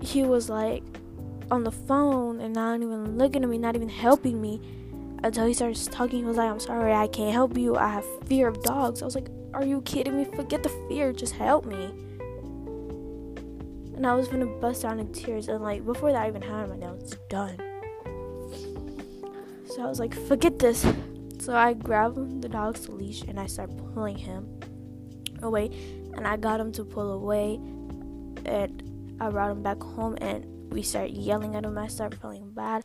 he 0.00 0.24
was 0.24 0.50
like 0.50 0.82
on 1.52 1.62
the 1.62 1.70
phone 1.70 2.40
and 2.40 2.52
not 2.56 2.82
even 2.82 3.18
looking 3.18 3.44
at 3.44 3.48
me 3.48 3.56
not 3.56 3.76
even 3.76 3.88
helping 3.88 4.40
me 4.40 4.60
until 5.22 5.46
he 5.46 5.54
started 5.54 5.80
talking. 5.92 6.18
He 6.18 6.24
was 6.24 6.38
like 6.38 6.50
i'm 6.50 6.58
sorry 6.58 6.92
i 6.92 7.06
can't 7.06 7.32
help 7.32 7.56
you. 7.56 7.76
I 7.76 7.88
have 7.88 8.26
fear 8.26 8.48
of 8.48 8.60
dogs. 8.64 9.00
I 9.00 9.04
was 9.04 9.14
like 9.14 9.28
are 9.54 9.64
you 9.64 9.80
kidding 9.82 10.16
me 10.16 10.24
forget 10.24 10.62
the 10.62 10.68
fear 10.88 11.12
just 11.12 11.34
help 11.34 11.64
me 11.64 11.92
and 14.02 14.10
I 14.10 14.14
was 14.14 14.26
gonna 14.26 14.46
bust 14.46 14.84
out 14.84 14.98
in 14.98 15.12
tears. 15.12 15.46
And 15.46 15.62
like 15.62 15.84
before 15.84 16.10
that, 16.10 16.22
I 16.24 16.26
even 16.26 16.42
had 16.42 16.68
my 16.68 16.76
nails 16.76 17.14
done. 17.28 17.56
So 19.66 19.80
I 19.80 19.86
was 19.86 20.00
like, 20.00 20.12
forget 20.26 20.58
this. 20.58 20.84
So 21.38 21.54
I 21.54 21.74
grabbed 21.74 22.42
the 22.42 22.48
dog's 22.48 22.88
leash 22.88 23.22
and 23.22 23.38
I 23.38 23.46
started 23.46 23.80
pulling 23.94 24.16
him 24.16 24.58
away. 25.40 25.70
And 26.14 26.26
I 26.26 26.36
got 26.36 26.58
him 26.58 26.72
to 26.72 26.84
pull 26.84 27.12
away. 27.12 27.60
And 28.44 29.16
I 29.20 29.30
brought 29.30 29.52
him 29.52 29.62
back 29.62 29.80
home 29.80 30.16
and 30.20 30.72
we 30.72 30.82
started 30.82 31.16
yelling 31.16 31.54
at 31.54 31.64
him. 31.64 31.78
I 31.78 31.86
started 31.86 32.20
feeling 32.20 32.50
bad. 32.50 32.84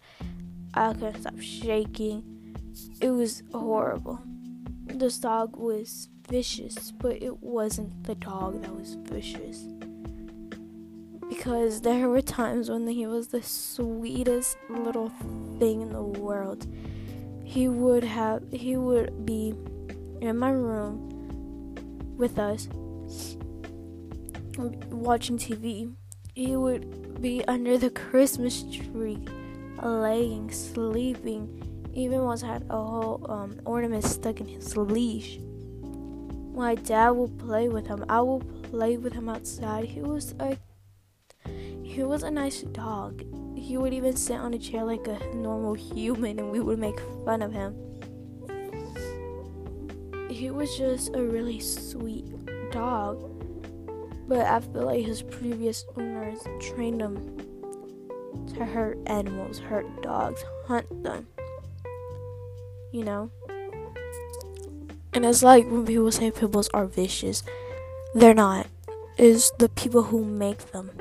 I 0.76 0.94
couldn't 0.94 1.22
stop 1.22 1.40
shaking. 1.40 2.56
It 3.02 3.10
was 3.10 3.42
horrible. 3.52 4.22
This 4.86 5.18
dog 5.18 5.58
was 5.58 6.10
vicious, 6.28 6.92
but 6.92 7.22
it 7.22 7.42
wasn't 7.42 8.04
the 8.04 8.16
dog 8.16 8.62
that 8.62 8.76
was 8.76 8.96
vicious 8.96 9.66
because 11.30 11.82
there 11.82 12.10
were 12.10 12.22
times 12.22 12.70
when 12.70 12.88
he 12.88 13.06
was 13.06 13.28
the 13.28 13.44
sweetest 13.44 14.58
little 14.70 15.10
thing 15.60 15.82
in 15.82 15.92
the 15.92 16.02
world. 16.02 16.66
He 17.44 17.68
would 17.68 18.04
have 18.04 18.44
he 18.52 18.78
would 18.78 19.26
be 19.26 19.54
in 20.22 20.38
my 20.38 20.50
room 20.50 22.16
with 22.18 22.40
us 22.40 22.68
watching 24.90 25.38
TV. 25.38 25.94
He 26.34 26.56
would 26.56 27.22
be 27.22 27.44
under 27.46 27.78
the 27.78 27.90
Christmas 27.90 28.64
tree, 28.64 29.20
laying, 29.82 30.52
sleeping. 30.52 31.64
Even 31.94 32.24
once 32.24 32.42
had 32.42 32.64
a 32.70 32.78
whole 32.78 33.26
um, 33.30 33.60
ornament 33.66 34.04
stuck 34.04 34.40
in 34.40 34.48
his 34.48 34.78
leash. 34.78 35.40
My 36.58 36.74
dad 36.74 37.12
would 37.12 37.38
play 37.38 37.70
with 37.70 37.86
him. 37.86 38.04
I 38.10 38.20
would 38.20 38.64
play 38.64 38.98
with 38.98 39.14
him 39.14 39.30
outside. 39.30 39.86
He 39.86 40.02
was 40.02 40.34
a 40.40 40.58
he 41.84 42.02
was 42.02 42.24
a 42.24 42.32
nice 42.32 42.64
dog. 42.64 43.24
He 43.56 43.78
would 43.78 43.94
even 43.94 44.18
sit 44.18 44.40
on 44.40 44.56
a 44.56 44.58
chair 44.58 44.84
like 44.84 45.06
a 45.08 45.20
normal 45.36 45.76
human 45.76 46.40
and 46.40 46.52
we 46.52 46.60
would 46.60 46.80
make 46.80 47.00
fun 47.24 47.44
of 47.44 47.54
him. 47.54 47.76
He 50.32 50.50
was 50.50 50.76
just 50.76 51.16
a 51.16 51.22
really 51.22 51.60
sweet 51.60 52.26
dog. 52.72 53.22
But 54.28 54.48
I 54.48 54.60
feel 54.60 54.88
like 54.88 55.06
his 55.06 55.22
previous 55.22 55.86
owners 55.96 56.40
trained 56.60 57.02
him 57.02 57.38
to 58.56 58.66
hurt 58.66 58.98
animals, 59.06 59.60
hurt 59.60 59.86
dogs, 60.02 60.44
hunt 60.66 61.04
them. 61.04 61.28
You 62.92 63.04
know? 63.04 63.32
And 65.14 65.26
it's 65.26 65.44
like 65.44 65.66
when 65.66 65.86
people 65.86 66.12
say 66.12 66.32
pit 66.32 66.52
bulls 66.52 66.70
are 66.74 66.86
vicious, 66.86 67.44
they're 68.14 68.34
not. 68.34 68.68
It's 69.18 69.52
the 69.52 69.70
people 69.70 70.04
who 70.04 70.24
make 70.24 70.72
them 70.72 70.92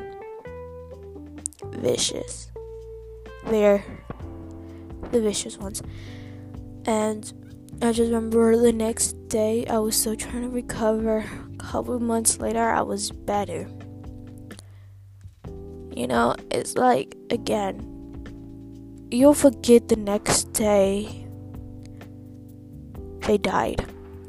vicious. 1.65 2.51
They're 3.47 3.85
the 5.11 5.21
vicious 5.21 5.59
ones. 5.59 5.83
And 6.87 7.33
I 7.83 7.93
just 7.93 8.11
remember 8.11 8.57
the 8.57 8.73
next 8.73 9.29
day 9.29 9.67
I 9.67 9.79
was 9.79 9.97
still 9.97 10.17
trying 10.17 10.43
to 10.43 10.49
recover. 10.49 11.25
A 11.59 11.63
couple 11.63 11.99
months 12.01 12.39
later 12.39 12.63
I 12.63 12.83
was 12.83 13.11
better. 13.11 13.69
You 15.95 16.07
know, 16.07 16.37
it's 16.51 16.77
like 16.77 17.17
again, 17.31 19.09
you'll 19.11 19.35
forget 19.35 19.89
the 19.89 19.97
next 19.97 20.53
day 20.53 21.27
they 23.27 23.39
died. 23.39 23.85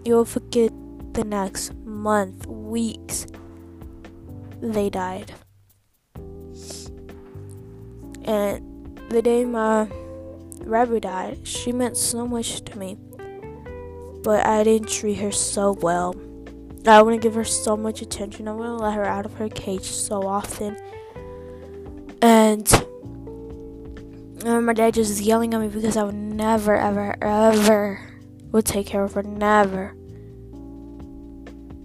You'll 0.07 0.23
forget 0.23 0.71
the 1.11 1.25
next 1.25 1.75
month, 1.83 2.47
weeks 2.47 3.27
they 4.61 4.89
died. 4.89 5.33
And 8.23 9.01
the 9.09 9.21
day 9.21 9.43
my 9.43 9.89
rabbit 10.61 11.03
died, 11.03 11.45
she 11.45 11.73
meant 11.73 11.97
so 11.97 12.25
much 12.25 12.63
to 12.63 12.77
me. 12.79 12.97
But 14.23 14.45
I 14.45 14.63
didn't 14.63 14.87
treat 14.87 15.15
her 15.15 15.33
so 15.33 15.73
well. 15.73 16.15
I 16.85 17.01
wouldn't 17.01 17.21
give 17.21 17.35
her 17.35 17.43
so 17.43 17.75
much 17.75 18.01
attention. 18.01 18.47
I 18.47 18.53
wouldn't 18.53 18.79
let 18.79 18.93
her 18.93 19.03
out 19.03 19.25
of 19.25 19.33
her 19.33 19.49
cage 19.49 19.83
so 19.83 20.25
often. 20.25 20.77
And 22.21 22.65
my 24.45 24.71
dad 24.71 24.93
just 24.93 25.19
yelling 25.19 25.53
at 25.53 25.59
me 25.59 25.67
because 25.67 25.97
I 25.97 26.03
would 26.03 26.15
never, 26.15 26.77
ever, 26.77 27.17
ever 27.21 28.16
would 28.51 28.65
take 28.65 28.87
care 28.87 29.03
of 29.03 29.13
her. 29.13 29.23
Never. 29.23 29.95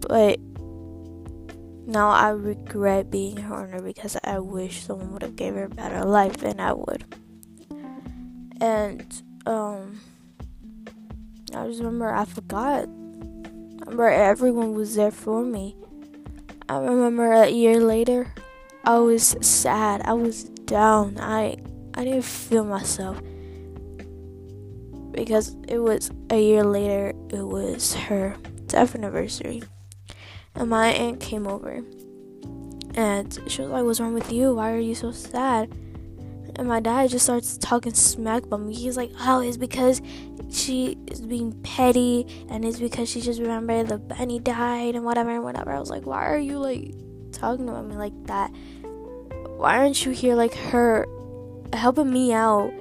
But 0.08 0.38
now 1.86 2.10
I 2.10 2.30
regret 2.30 3.10
being 3.10 3.36
her 3.38 3.54
owner 3.54 3.82
because 3.82 4.16
I 4.22 4.38
wish 4.38 4.82
someone 4.82 5.12
would 5.12 5.22
have 5.22 5.36
gave 5.36 5.54
her 5.54 5.64
a 5.64 5.68
better 5.68 6.04
life 6.04 6.36
than 6.38 6.60
I 6.60 6.72
would. 6.72 7.04
And 8.60 9.22
um 9.46 10.00
I 11.54 11.66
just 11.66 11.80
remember 11.80 12.14
I 12.14 12.24
forgot. 12.24 12.84
I 12.84 13.84
remember 13.84 14.08
everyone 14.08 14.74
was 14.74 14.94
there 14.94 15.10
for 15.10 15.44
me. 15.44 15.76
I 16.68 16.78
remember 16.78 17.32
a 17.32 17.48
year 17.48 17.80
later 17.80 18.32
I 18.84 18.98
was 18.98 19.36
sad. 19.40 20.02
I 20.04 20.12
was 20.12 20.44
down. 20.44 21.18
I 21.18 21.56
I 21.94 22.04
didn't 22.04 22.24
feel 22.24 22.64
myself. 22.64 23.20
Because 25.12 25.56
it 25.68 25.78
was 25.78 26.10
a 26.30 26.42
year 26.42 26.64
later 26.64 27.12
it 27.30 27.42
was 27.42 27.94
her 27.94 28.36
death 28.66 28.94
anniversary. 28.94 29.62
And 30.54 30.70
my 30.70 30.88
aunt 30.88 31.20
came 31.20 31.46
over 31.46 31.82
and 32.94 33.38
she 33.46 33.62
was 33.62 33.70
like, 33.70 33.84
What's 33.84 34.00
wrong 34.00 34.14
with 34.14 34.32
you? 34.32 34.54
Why 34.54 34.72
are 34.72 34.78
you 34.78 34.94
so 34.94 35.12
sad? 35.12 35.70
And 36.56 36.68
my 36.68 36.80
dad 36.80 37.08
just 37.08 37.24
starts 37.24 37.56
talking 37.56 37.94
smack 37.94 38.44
about 38.44 38.60
me. 38.60 38.74
He's 38.74 38.96
like, 38.96 39.10
Oh, 39.20 39.40
it's 39.40 39.56
because 39.56 40.02
she 40.50 40.98
is 41.06 41.22
being 41.22 41.52
petty 41.62 42.26
and 42.50 42.64
it's 42.64 42.78
because 42.78 43.08
she 43.08 43.20
just 43.20 43.40
remembered 43.40 43.88
the 43.88 43.98
bunny 43.98 44.38
died 44.38 44.94
and 44.94 45.04
whatever 45.04 45.30
and 45.30 45.42
whatever. 45.42 45.72
I 45.72 45.80
was 45.80 45.90
like, 45.90 46.06
Why 46.06 46.26
are 46.26 46.38
you 46.38 46.58
like 46.58 46.94
talking 47.32 47.68
about 47.68 47.86
me 47.86 47.96
like 47.96 48.12
that? 48.26 48.50
Why 49.56 49.78
aren't 49.78 50.04
you 50.04 50.12
here 50.12 50.34
like 50.34 50.54
her 50.54 51.06
helping 51.72 52.12
me 52.12 52.32
out, 52.32 52.72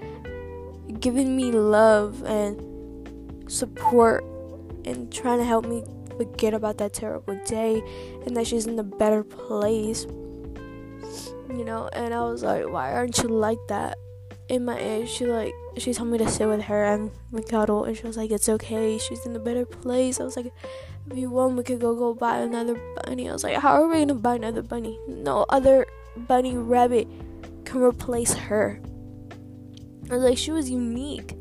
giving 1.01 1.35
me 1.35 1.51
love 1.51 2.23
and 2.23 3.51
support 3.51 4.23
and 4.85 5.11
trying 5.11 5.39
to 5.39 5.45
help 5.45 5.65
me 5.65 5.83
forget 6.17 6.53
about 6.53 6.77
that 6.77 6.93
terrible 6.93 7.37
day 7.45 7.81
and 8.25 8.37
that 8.37 8.47
she's 8.47 8.67
in 8.67 8.77
a 8.79 8.83
better 8.83 9.23
place. 9.23 10.05
you 11.49 11.65
know, 11.65 11.89
and 11.93 12.13
I 12.13 12.21
was 12.21 12.43
like, 12.43 12.69
why 12.69 12.93
aren't 12.93 13.17
you 13.17 13.29
like 13.29 13.59
that? 13.67 13.97
In 14.47 14.65
my 14.65 14.77
age, 14.77 15.09
she 15.09 15.25
like 15.25 15.53
she 15.77 15.93
told 15.93 16.09
me 16.09 16.17
to 16.17 16.29
sit 16.29 16.47
with 16.47 16.63
her 16.63 16.83
and 16.83 17.11
cuddle, 17.47 17.85
and 17.85 17.95
she 17.95 18.03
was 18.03 18.17
like, 18.17 18.31
it's 18.31 18.49
okay, 18.49 18.97
she's 18.97 19.25
in 19.25 19.35
a 19.35 19.39
better 19.39 19.65
place. 19.65 20.19
I 20.19 20.23
was 20.23 20.35
like, 20.35 20.51
if 21.09 21.17
you 21.17 21.29
want, 21.29 21.55
we 21.55 21.63
could 21.63 21.79
go 21.79 21.95
go 21.95 22.13
buy 22.13 22.39
another 22.39 22.75
bunny. 22.95 23.29
I 23.29 23.33
was 23.33 23.43
like, 23.43 23.55
how 23.55 23.81
are 23.81 23.87
we 23.87 23.99
gonna 23.99 24.15
buy 24.15 24.35
another 24.35 24.61
bunny? 24.61 24.99
No 25.07 25.45
other 25.49 25.85
bunny 26.27 26.57
rabbit 26.57 27.07
can 27.63 27.81
replace 27.81 28.33
her. 28.33 28.81
Was 30.11 30.23
like, 30.23 30.37
she 30.37 30.51
was 30.51 30.69
unique. 30.69 31.37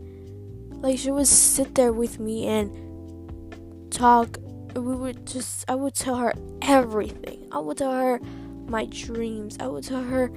Like 0.71 0.97
she 0.97 1.11
would 1.11 1.27
sit 1.27 1.75
there 1.75 1.93
with 1.93 2.21
me 2.21 2.47
and 2.47 3.91
talk. 3.91 4.39
We 4.77 4.95
would 4.95 5.27
just, 5.27 5.69
I 5.69 5.75
would 5.75 5.97
tell 5.97 6.17
her 6.17 6.33
everything. 6.63 7.49
I 7.51 7.59
would 7.59 7.79
tell 7.79 7.91
her 7.91 8.21
my 8.69 8.85
dreams. 8.85 9.57
I 9.59 9.67
would 9.67 9.83
tell 9.83 10.05
her 10.05 10.29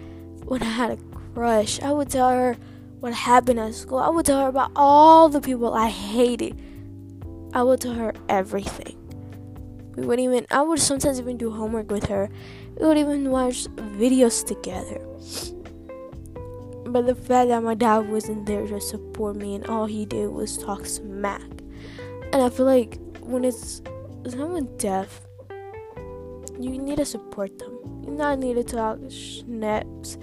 when 0.46 0.64
I 0.64 0.66
had 0.66 0.92
a 0.92 0.98
crush. 1.36 1.80
I 1.82 1.92
would 1.92 2.10
tell 2.10 2.30
her 2.32 2.58
what 3.00 3.14
happened 3.14 3.60
at 3.60 3.76
school. 3.76 4.00
I 4.00 4.10
would 4.10 4.26
tell 4.26 4.42
her 4.42 4.48
about 4.48 4.72
all 4.76 5.30
the 5.30 5.40
people 5.40 5.72
I 5.76 5.90
hated. 5.90 6.60
I 7.54 7.62
would 7.62 7.82
tell 7.82 7.94
her 7.94 8.14
everything. 8.30 8.98
We 9.96 10.08
would 10.08 10.20
even, 10.20 10.48
I 10.50 10.64
would 10.64 10.80
sometimes 10.80 11.20
even 11.20 11.38
do 11.38 11.52
homework 11.52 11.92
with 11.92 12.06
her. 12.06 12.32
We 12.80 12.88
would 12.88 12.98
even 12.98 13.30
watch 13.30 13.66
videos 13.76 14.44
together. 14.44 15.00
But 16.94 17.08
the 17.08 17.16
fact 17.16 17.50
that 17.50 17.64
my 17.64 17.74
dad 17.74 18.08
wasn't 18.12 18.46
there 18.46 18.68
to 18.68 18.80
support 18.80 19.36
me 19.36 19.56
and 19.56 19.66
all 19.66 19.88
he 19.88 20.06
did 20.06 20.30
was 20.30 20.60
talk 20.60 20.86
smack. 20.86 21.42
And 22.32 22.36
I 22.36 22.50
feel 22.50 22.68
like 22.68 23.00
when 23.20 23.44
it's 23.44 23.82
someone 24.30 24.70
deaf, 24.78 25.22
you 26.60 26.78
need 26.78 26.98
to 26.98 27.06
support 27.06 27.58
them. 27.58 27.80
You 28.06 28.12
not 28.12 28.38
need 28.38 28.58
to 28.58 28.64
talk 28.64 29.00
snaps 29.10 30.20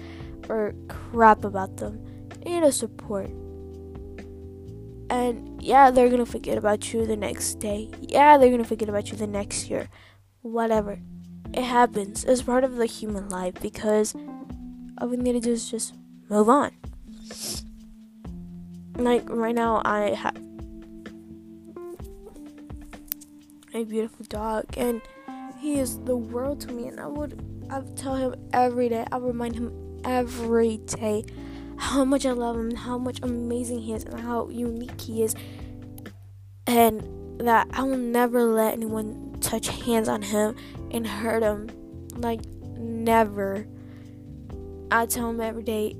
or 0.47 0.73
crap 0.87 1.43
about 1.43 1.75
them. 1.75 2.05
You 2.45 2.53
need 2.53 2.61
to 2.61 2.71
support. 2.71 3.29
And 5.09 5.61
yeah, 5.61 5.91
they're 5.91 6.09
gonna 6.09 6.25
forget 6.25 6.57
about 6.57 6.93
you 6.93 7.05
the 7.05 7.17
next 7.17 7.55
day. 7.55 7.91
Yeah, 7.99 8.37
they're 8.37 8.49
gonna 8.49 8.63
forget 8.63 8.87
about 8.87 9.11
you 9.11 9.17
the 9.17 9.27
next 9.27 9.69
year. 9.69 9.89
Whatever. 10.41 11.01
It 11.53 11.63
happens. 11.63 12.23
It's 12.23 12.43
part 12.43 12.63
of 12.63 12.77
the 12.77 12.85
human 12.85 13.27
life 13.27 13.55
because 13.61 14.15
all 14.99 15.09
we 15.09 15.17
need 15.17 15.33
to 15.33 15.41
do 15.41 15.51
is 15.51 15.69
just 15.69 15.95
move 16.31 16.47
on. 16.47 16.71
Like 18.95 19.29
right 19.29 19.53
now, 19.53 19.81
I 19.83 20.11
have 20.11 20.37
a 23.73 23.83
beautiful 23.83 24.25
dog, 24.29 24.65
and 24.77 25.01
he 25.59 25.77
is 25.77 25.99
the 25.99 26.15
world 26.15 26.61
to 26.61 26.71
me. 26.71 26.87
And 26.87 26.99
I 27.01 27.07
would, 27.07 27.43
I 27.69 27.79
would 27.79 27.97
tell 27.97 28.15
him 28.15 28.35
every 28.53 28.87
day. 28.87 29.05
I 29.11 29.17
remind 29.17 29.55
him 29.55 29.73
every 30.05 30.77
day 30.77 31.25
how 31.77 32.05
much 32.05 32.25
I 32.25 32.31
love 32.31 32.55
him, 32.55 32.75
how 32.75 32.97
much 32.97 33.19
amazing 33.21 33.81
he 33.81 33.93
is, 33.93 34.05
and 34.05 34.19
how 34.19 34.47
unique 34.47 35.01
he 35.01 35.23
is, 35.23 35.35
and 36.65 37.39
that 37.41 37.67
I 37.73 37.83
will 37.83 37.97
never 37.97 38.43
let 38.43 38.73
anyone 38.73 39.35
touch 39.41 39.67
hands 39.67 40.07
on 40.07 40.21
him 40.21 40.55
and 40.91 41.05
hurt 41.05 41.43
him. 41.43 41.69
Like 42.15 42.45
never. 42.77 43.67
I 44.91 45.05
tell 45.05 45.29
him 45.29 45.41
every 45.41 45.63
day, 45.63 45.95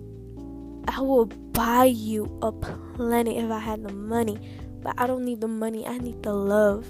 I 0.88 1.02
will 1.02 1.26
buy 1.26 1.86
you 1.86 2.38
a 2.42 2.52
planet 2.52 3.38
if 3.38 3.50
I 3.52 3.60
had 3.60 3.84
the 3.84 3.94
money. 3.94 4.38
But 4.82 4.96
I 4.98 5.08
don't 5.08 5.24
need 5.24 5.42
the 5.42 5.48
money, 5.48 5.86
I 5.86 5.98
need 5.98 6.24
the 6.24 6.34
love. 6.34 6.90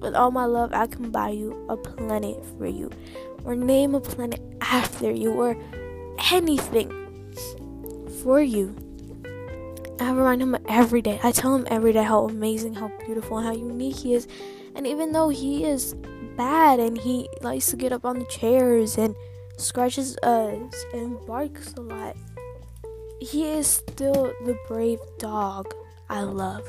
With 0.00 0.14
all 0.14 0.30
my 0.30 0.44
love, 0.44 0.72
I 0.72 0.86
can 0.86 1.10
buy 1.10 1.30
you 1.30 1.66
a 1.68 1.76
planet 1.76 2.42
for 2.56 2.66
you. 2.66 2.90
Or 3.44 3.54
name 3.54 3.94
a 3.94 4.00
planet 4.00 4.40
after 4.60 5.10
you. 5.10 5.32
Or 5.32 5.56
anything 6.32 6.90
for 8.22 8.40
you. 8.40 8.74
I 10.00 10.10
remind 10.10 10.42
him 10.42 10.56
every 10.68 11.02
day. 11.02 11.20
I 11.22 11.30
tell 11.30 11.54
him 11.54 11.66
every 11.70 11.92
day 11.92 12.02
how 12.02 12.24
amazing, 12.26 12.74
how 12.74 12.90
beautiful, 13.04 13.38
and 13.38 13.46
how 13.46 13.54
unique 13.54 13.96
he 13.96 14.14
is. 14.14 14.26
And 14.74 14.86
even 14.86 15.12
though 15.12 15.28
he 15.28 15.64
is 15.64 15.94
bad 16.36 16.80
and 16.80 16.98
he 16.98 17.28
likes 17.42 17.66
to 17.68 17.76
get 17.76 17.92
up 17.92 18.04
on 18.04 18.18
the 18.18 18.24
chairs 18.26 18.98
and 18.98 19.14
scratches 19.56 20.18
us 20.22 20.84
and 20.92 21.24
barks 21.26 21.74
a 21.74 21.80
lot, 21.80 22.16
he 23.20 23.48
is 23.48 23.66
still 23.66 24.32
the 24.44 24.56
brave 24.68 24.98
dog 25.18 25.72
I 26.08 26.22
love. 26.22 26.66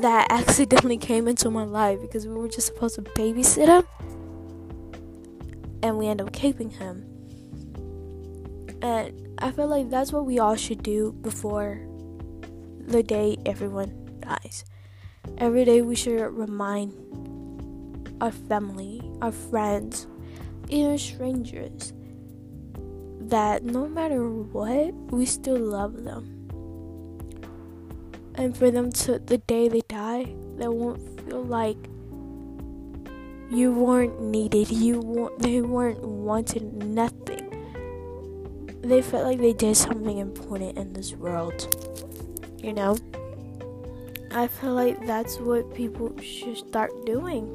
That 0.00 0.26
accidentally 0.30 0.96
came 0.98 1.28
into 1.28 1.50
my 1.50 1.64
life 1.64 2.00
because 2.00 2.26
we 2.26 2.34
were 2.34 2.48
just 2.48 2.66
supposed 2.66 2.96
to 2.96 3.02
babysit 3.02 3.66
him 3.66 3.86
and 5.82 5.98
we 5.98 6.08
end 6.08 6.20
up 6.20 6.32
keeping 6.32 6.70
him. 6.70 7.04
And 8.82 9.36
I 9.38 9.50
feel 9.52 9.68
like 9.68 9.90
that's 9.90 10.12
what 10.12 10.26
we 10.26 10.38
all 10.38 10.56
should 10.56 10.82
do 10.82 11.12
before 11.22 11.80
the 12.80 13.02
day 13.02 13.36
everyone 13.46 14.20
dies. 14.20 14.64
Every 15.38 15.64
day 15.64 15.82
we 15.82 15.94
should 15.96 16.20
remind 16.30 16.92
our 18.20 18.32
family, 18.32 19.02
our 19.20 19.32
friends, 19.32 20.06
even 20.68 20.98
strangers 20.98 21.92
that 23.30 23.64
no 23.64 23.88
matter 23.88 24.28
what, 24.28 24.94
we 25.10 25.26
still 25.26 25.58
love 25.58 26.04
them. 26.04 26.32
And 28.34 28.56
for 28.56 28.70
them 28.70 28.92
to, 28.92 29.18
the 29.18 29.38
day 29.38 29.68
they 29.68 29.82
die, 29.88 30.34
they 30.56 30.68
won't 30.68 31.00
feel 31.20 31.42
like 31.42 31.78
you 33.50 33.72
weren't 33.72 34.20
needed, 34.20 34.70
you 34.70 35.00
weren't, 35.00 35.38
they 35.38 35.60
weren't 35.62 36.00
wanted 36.02 36.72
nothing. 36.84 37.52
They 38.82 39.02
felt 39.02 39.24
like 39.24 39.38
they 39.38 39.52
did 39.52 39.76
something 39.76 40.18
important 40.18 40.76
in 40.76 40.92
this 40.92 41.12
world. 41.12 41.66
You 42.58 42.72
know? 42.72 42.96
I 44.30 44.48
feel 44.48 44.74
like 44.74 45.06
that's 45.06 45.38
what 45.38 45.74
people 45.74 46.14
should 46.20 46.58
start 46.58 46.90
doing. 47.06 47.46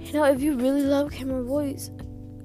You 0.00 0.12
know, 0.12 0.24
if 0.24 0.40
you 0.40 0.56
really 0.56 0.82
love 0.82 1.10
Cameron 1.10 1.46
Boyce, 1.46 1.90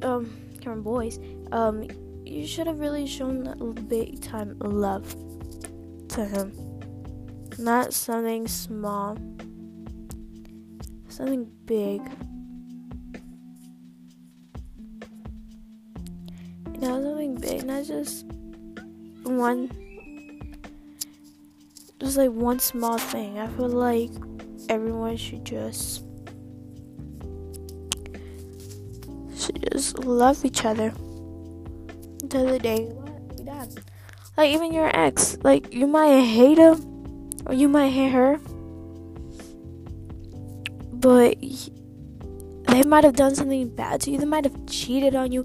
um, 0.02 0.36
Cameron 0.62 0.82
Boyce, 0.82 1.20
um, 1.52 1.88
you 2.26 2.46
should 2.46 2.68
have 2.68 2.80
really 2.80 3.08
shown 3.08 3.44
that 3.44 3.88
big 3.88 4.22
time 4.22 4.58
love 4.60 5.16
to 6.10 6.26
him. 6.26 6.52
Not 7.58 7.94
something 7.94 8.48
small, 8.48 9.18
something 11.08 11.50
big. 11.66 12.02
Know, 16.80 17.02
something 17.02 17.36
big, 17.36 17.64
not 17.66 17.86
just 17.86 18.26
one, 19.24 19.70
just 22.00 22.18
like 22.18 22.32
one 22.32 22.60
small 22.60 22.98
thing. 22.98 23.40
I 23.40 23.48
feel 23.48 23.70
like 23.70 24.12
everyone 24.70 25.18
should 25.18 25.46
just 25.46 26.04
should 29.36 29.72
just 29.72 29.98
love 30.00 30.44
each 30.46 30.66
other 30.66 30.94
until 32.22 32.46
the 32.46 32.60
day 32.60 32.92
die. 33.48 33.68
Like 34.36 34.52
even 34.52 34.72
your 34.72 34.92
ex, 34.96 35.38
like 35.44 35.74
you 35.74 35.88
might 35.88 36.22
hate 36.22 36.58
him 36.58 37.32
or 37.46 37.54
you 37.54 37.68
might 37.68 37.90
hate 37.90 38.12
her, 38.12 38.40
but 40.94 41.38
they 42.68 42.84
might 42.84 43.04
have 43.04 43.16
done 43.16 43.34
something 43.34 43.70
bad 43.70 44.02
to 44.02 44.12
you. 44.12 44.20
They 44.20 44.26
might 44.26 44.44
have 44.44 44.68
cheated 44.68 45.16
on 45.16 45.32
you. 45.32 45.44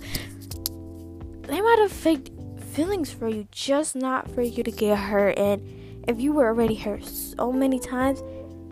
They 1.43 1.61
might 1.61 1.79
have 1.81 1.93
faked 1.93 2.31
feelings 2.61 3.11
for 3.11 3.29
you, 3.29 3.47
just 3.51 3.97
not 3.97 4.31
for 4.31 4.43
you 4.43 4.63
to 4.63 4.71
get 4.71 4.99
hurt. 4.99 5.39
And 5.39 6.05
if 6.09 6.21
you 6.21 6.33
were 6.33 6.49
already 6.49 6.75
hurt 6.75 7.05
so 7.05 7.53
many 7.53 7.79
times, 7.79 8.23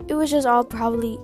it 0.07 0.13
was 0.13 0.29
just 0.29 0.45
all 0.45 0.63
probably 0.63 1.17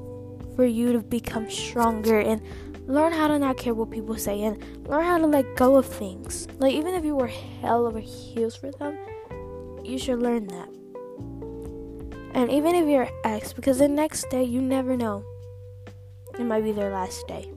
for 0.56 0.66
you 0.66 0.94
to 0.94 1.00
become 1.00 1.50
stronger 1.52 2.20
and 2.20 2.42
learn 2.88 3.12
how 3.12 3.28
to 3.28 3.38
not 3.38 3.58
care 3.58 3.74
what 3.74 3.92
people 3.92 4.16
say 4.16 4.44
and 4.44 4.64
learn 4.88 5.04
how 5.04 5.18
to 5.18 5.28
let 5.28 5.56
go 5.56 5.76
of 5.76 5.86
things. 5.86 6.48
Like, 6.58 6.74
even 6.74 6.94
if 6.94 7.04
you 7.04 7.16
were 7.16 7.28
hell 7.28 7.86
over 7.86 8.00
heels 8.00 8.56
for 8.56 8.72
them, 8.72 8.98
you 9.84 10.00
should 10.00 10.20
learn 10.20 10.48
that. 10.48 10.70
And 12.34 12.52
even 12.52 12.76
if 12.76 12.88
you're 12.88 13.10
ex, 13.24 13.54
because 13.54 13.80
the 13.80 13.88
next 13.88 14.30
day 14.30 14.44
you 14.44 14.62
never 14.62 14.96
know, 14.96 15.24
it 16.40 16.44
might 16.44 16.64
be 16.64 16.72
their 16.72 16.92
last 16.92 17.28
day. 17.28 17.52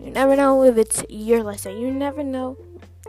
You 0.00 0.10
never 0.10 0.36
know 0.36 0.64
if 0.64 0.76
it's 0.76 1.04
your 1.08 1.42
last 1.42 1.64
day. 1.64 1.78
You 1.78 1.90
never 1.90 2.22
know 2.22 2.56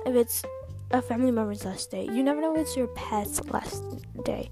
if 0.05 0.15
it's 0.15 0.43
a 0.91 1.01
family 1.01 1.31
member's 1.31 1.65
last 1.65 1.89
day. 1.89 2.05
You 2.05 2.21
never 2.21 2.41
know 2.41 2.53
if 2.55 2.61
it's 2.61 2.77
your 2.77 2.87
pet's 2.87 3.43
last 3.45 3.83
day. 4.23 4.49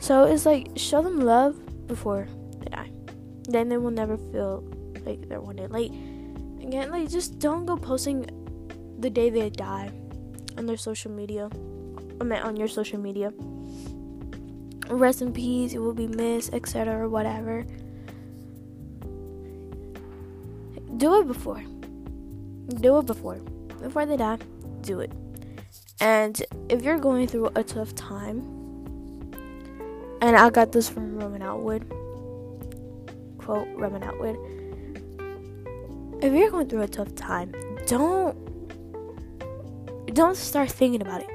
So 0.00 0.24
it's 0.24 0.46
like 0.46 0.70
show 0.76 1.02
them 1.02 1.20
love 1.20 1.86
before 1.86 2.26
they 2.60 2.70
die. 2.70 2.90
Then 3.44 3.68
they 3.68 3.76
will 3.76 3.90
never 3.90 4.16
feel 4.16 4.64
like 5.04 5.28
they're 5.28 5.40
wanted. 5.40 5.70
Like 5.70 5.90
again, 6.60 6.90
like 6.90 7.08
just 7.10 7.38
don't 7.38 7.66
go 7.66 7.76
posting 7.76 8.26
the 8.98 9.10
day 9.10 9.30
they 9.30 9.50
die 9.50 9.90
on 10.56 10.66
their 10.66 10.76
social 10.76 11.10
media. 11.10 11.50
I 12.20 12.24
mean 12.24 12.40
on 12.40 12.56
your 12.56 12.68
social 12.68 12.98
media. 12.98 13.32
Rest 14.88 15.20
in 15.20 15.32
peace, 15.32 15.72
you 15.74 15.82
will 15.82 15.92
be 15.92 16.08
missed, 16.08 16.54
etc. 16.54 17.04
or 17.04 17.08
whatever. 17.08 17.66
Do 20.96 21.20
it 21.20 21.26
before. 21.26 21.62
do 22.80 22.98
it 22.98 23.06
before. 23.06 23.36
Before 23.80 24.06
they 24.06 24.16
die, 24.16 24.38
do 24.80 25.00
it. 25.00 25.12
And 26.00 26.42
if 26.68 26.82
you're 26.82 26.98
going 26.98 27.26
through 27.26 27.50
a 27.54 27.62
tough 27.62 27.94
time, 27.94 28.38
and 30.20 30.36
I 30.36 30.50
got 30.50 30.72
this 30.72 30.88
from 30.88 31.18
Roman 31.18 31.42
Atwood, 31.42 31.88
quote 33.38 33.68
Roman 33.76 34.02
Atwood. 34.02 34.36
If 36.20 36.32
you're 36.32 36.50
going 36.50 36.68
through 36.68 36.82
a 36.82 36.88
tough 36.88 37.14
time, 37.14 37.54
don't 37.86 38.36
don't 40.14 40.36
start 40.36 40.68
thinking 40.68 41.00
about 41.00 41.22
it. 41.22 41.30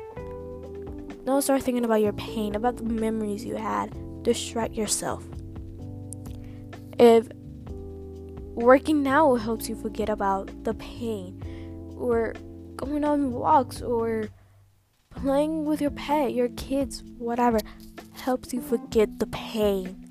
Don't 1.26 1.42
start 1.42 1.64
thinking 1.64 1.86
about 1.86 2.02
your 2.02 2.12
pain, 2.14 2.54
about 2.54 2.76
the 2.76 2.84
memories 2.84 3.46
you 3.46 3.56
had. 3.56 3.96
Distract 4.24 4.74
yourself. 4.74 5.24
If 7.00 7.30
working 8.56 9.04
now 9.04 9.36
helps 9.36 9.70
you 9.70 9.76
forget 9.76 10.10
about 10.10 10.52
the 10.66 10.74
pain, 10.74 11.42
or 11.98 12.34
going 12.76 13.06
on 13.06 13.32
walks, 13.32 13.82
or 13.82 14.26
playing 15.12 15.64
with 15.64 15.80
your 15.80 15.92
pet, 15.92 16.34
your 16.34 16.50
kids, 16.50 17.04
whatever, 17.18 17.60
helps 18.12 18.54
you 18.54 18.60
forget 18.62 19.20
the 19.20 19.28
pain. 19.28 20.10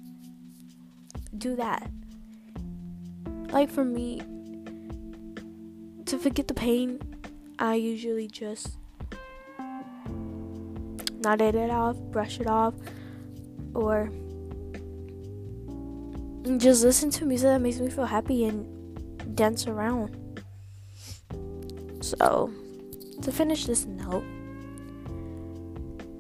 Do 1.37 1.57
that. 1.57 1.91
Like 3.51 3.71
for 3.71 3.85
me, 3.85 4.23
to 6.13 6.19
forget 6.19 6.47
the 6.47 6.53
pain, 6.53 7.01
I 7.59 7.77
usually 7.77 8.29
just 8.29 8.77
not 11.21 11.41
it 11.41 11.71
off, 11.71 11.97
brush 12.13 12.39
it 12.39 12.47
off, 12.47 12.75
or 13.73 14.11
just 16.59 16.85
listen 16.85 17.09
to 17.13 17.25
music 17.25 17.49
that 17.49 17.63
makes 17.63 17.81
me 17.81 17.89
feel 17.89 18.05
happy 18.05 18.45
and 18.45 19.35
dance 19.35 19.67
around. 19.67 20.15
So, 22.03 22.51
to 23.23 23.33
finish 23.33 23.65
this 23.65 23.87
note, 23.87 24.25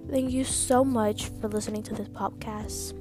thank 0.08 0.30
you 0.30 0.44
so 0.44 0.86
much 0.86 1.26
for 1.38 1.48
listening 1.48 1.82
to 1.82 1.94
this 1.94 2.08
podcast. 2.08 2.94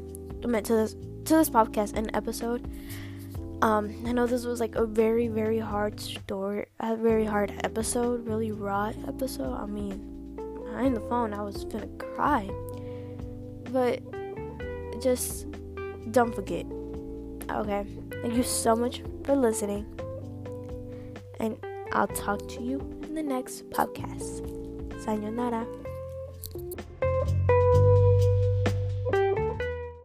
I 0.43 0.47
meant 0.47 0.65
to 0.65 0.73
this 0.73 0.91
to 1.23 1.35
this 1.35 1.49
podcast 1.49 1.93
and 1.95 2.11
episode. 2.13 2.67
Um, 3.61 3.93
I 4.07 4.11
know 4.11 4.25
this 4.25 4.45
was 4.45 4.59
like 4.59 4.75
a 4.75 4.85
very, 4.85 5.27
very 5.27 5.59
hard 5.59 5.99
story, 5.99 6.65
a 6.79 6.95
very 6.95 7.25
hard 7.25 7.53
episode, 7.63 8.27
really 8.27 8.51
raw 8.51 8.91
episode. 9.07 9.53
I 9.53 9.67
mean, 9.67 10.35
behind 10.65 10.97
the 10.97 11.01
phone, 11.01 11.33
I 11.33 11.43
was 11.43 11.63
gonna 11.65 11.87
cry, 11.99 12.49
but 13.71 14.01
just 14.99 15.45
don't 16.11 16.33
forget. 16.33 16.65
Okay, 17.51 17.85
thank 18.21 18.33
you 18.33 18.43
so 18.43 18.75
much 18.75 19.03
for 19.23 19.35
listening, 19.35 19.85
and 21.39 21.55
I'll 21.91 22.07
talk 22.07 22.47
to 22.49 22.63
you 22.63 22.79
in 23.03 23.13
the 23.13 23.23
next 23.23 23.69
podcast. 23.69 24.41
Sayonara. 25.03 25.80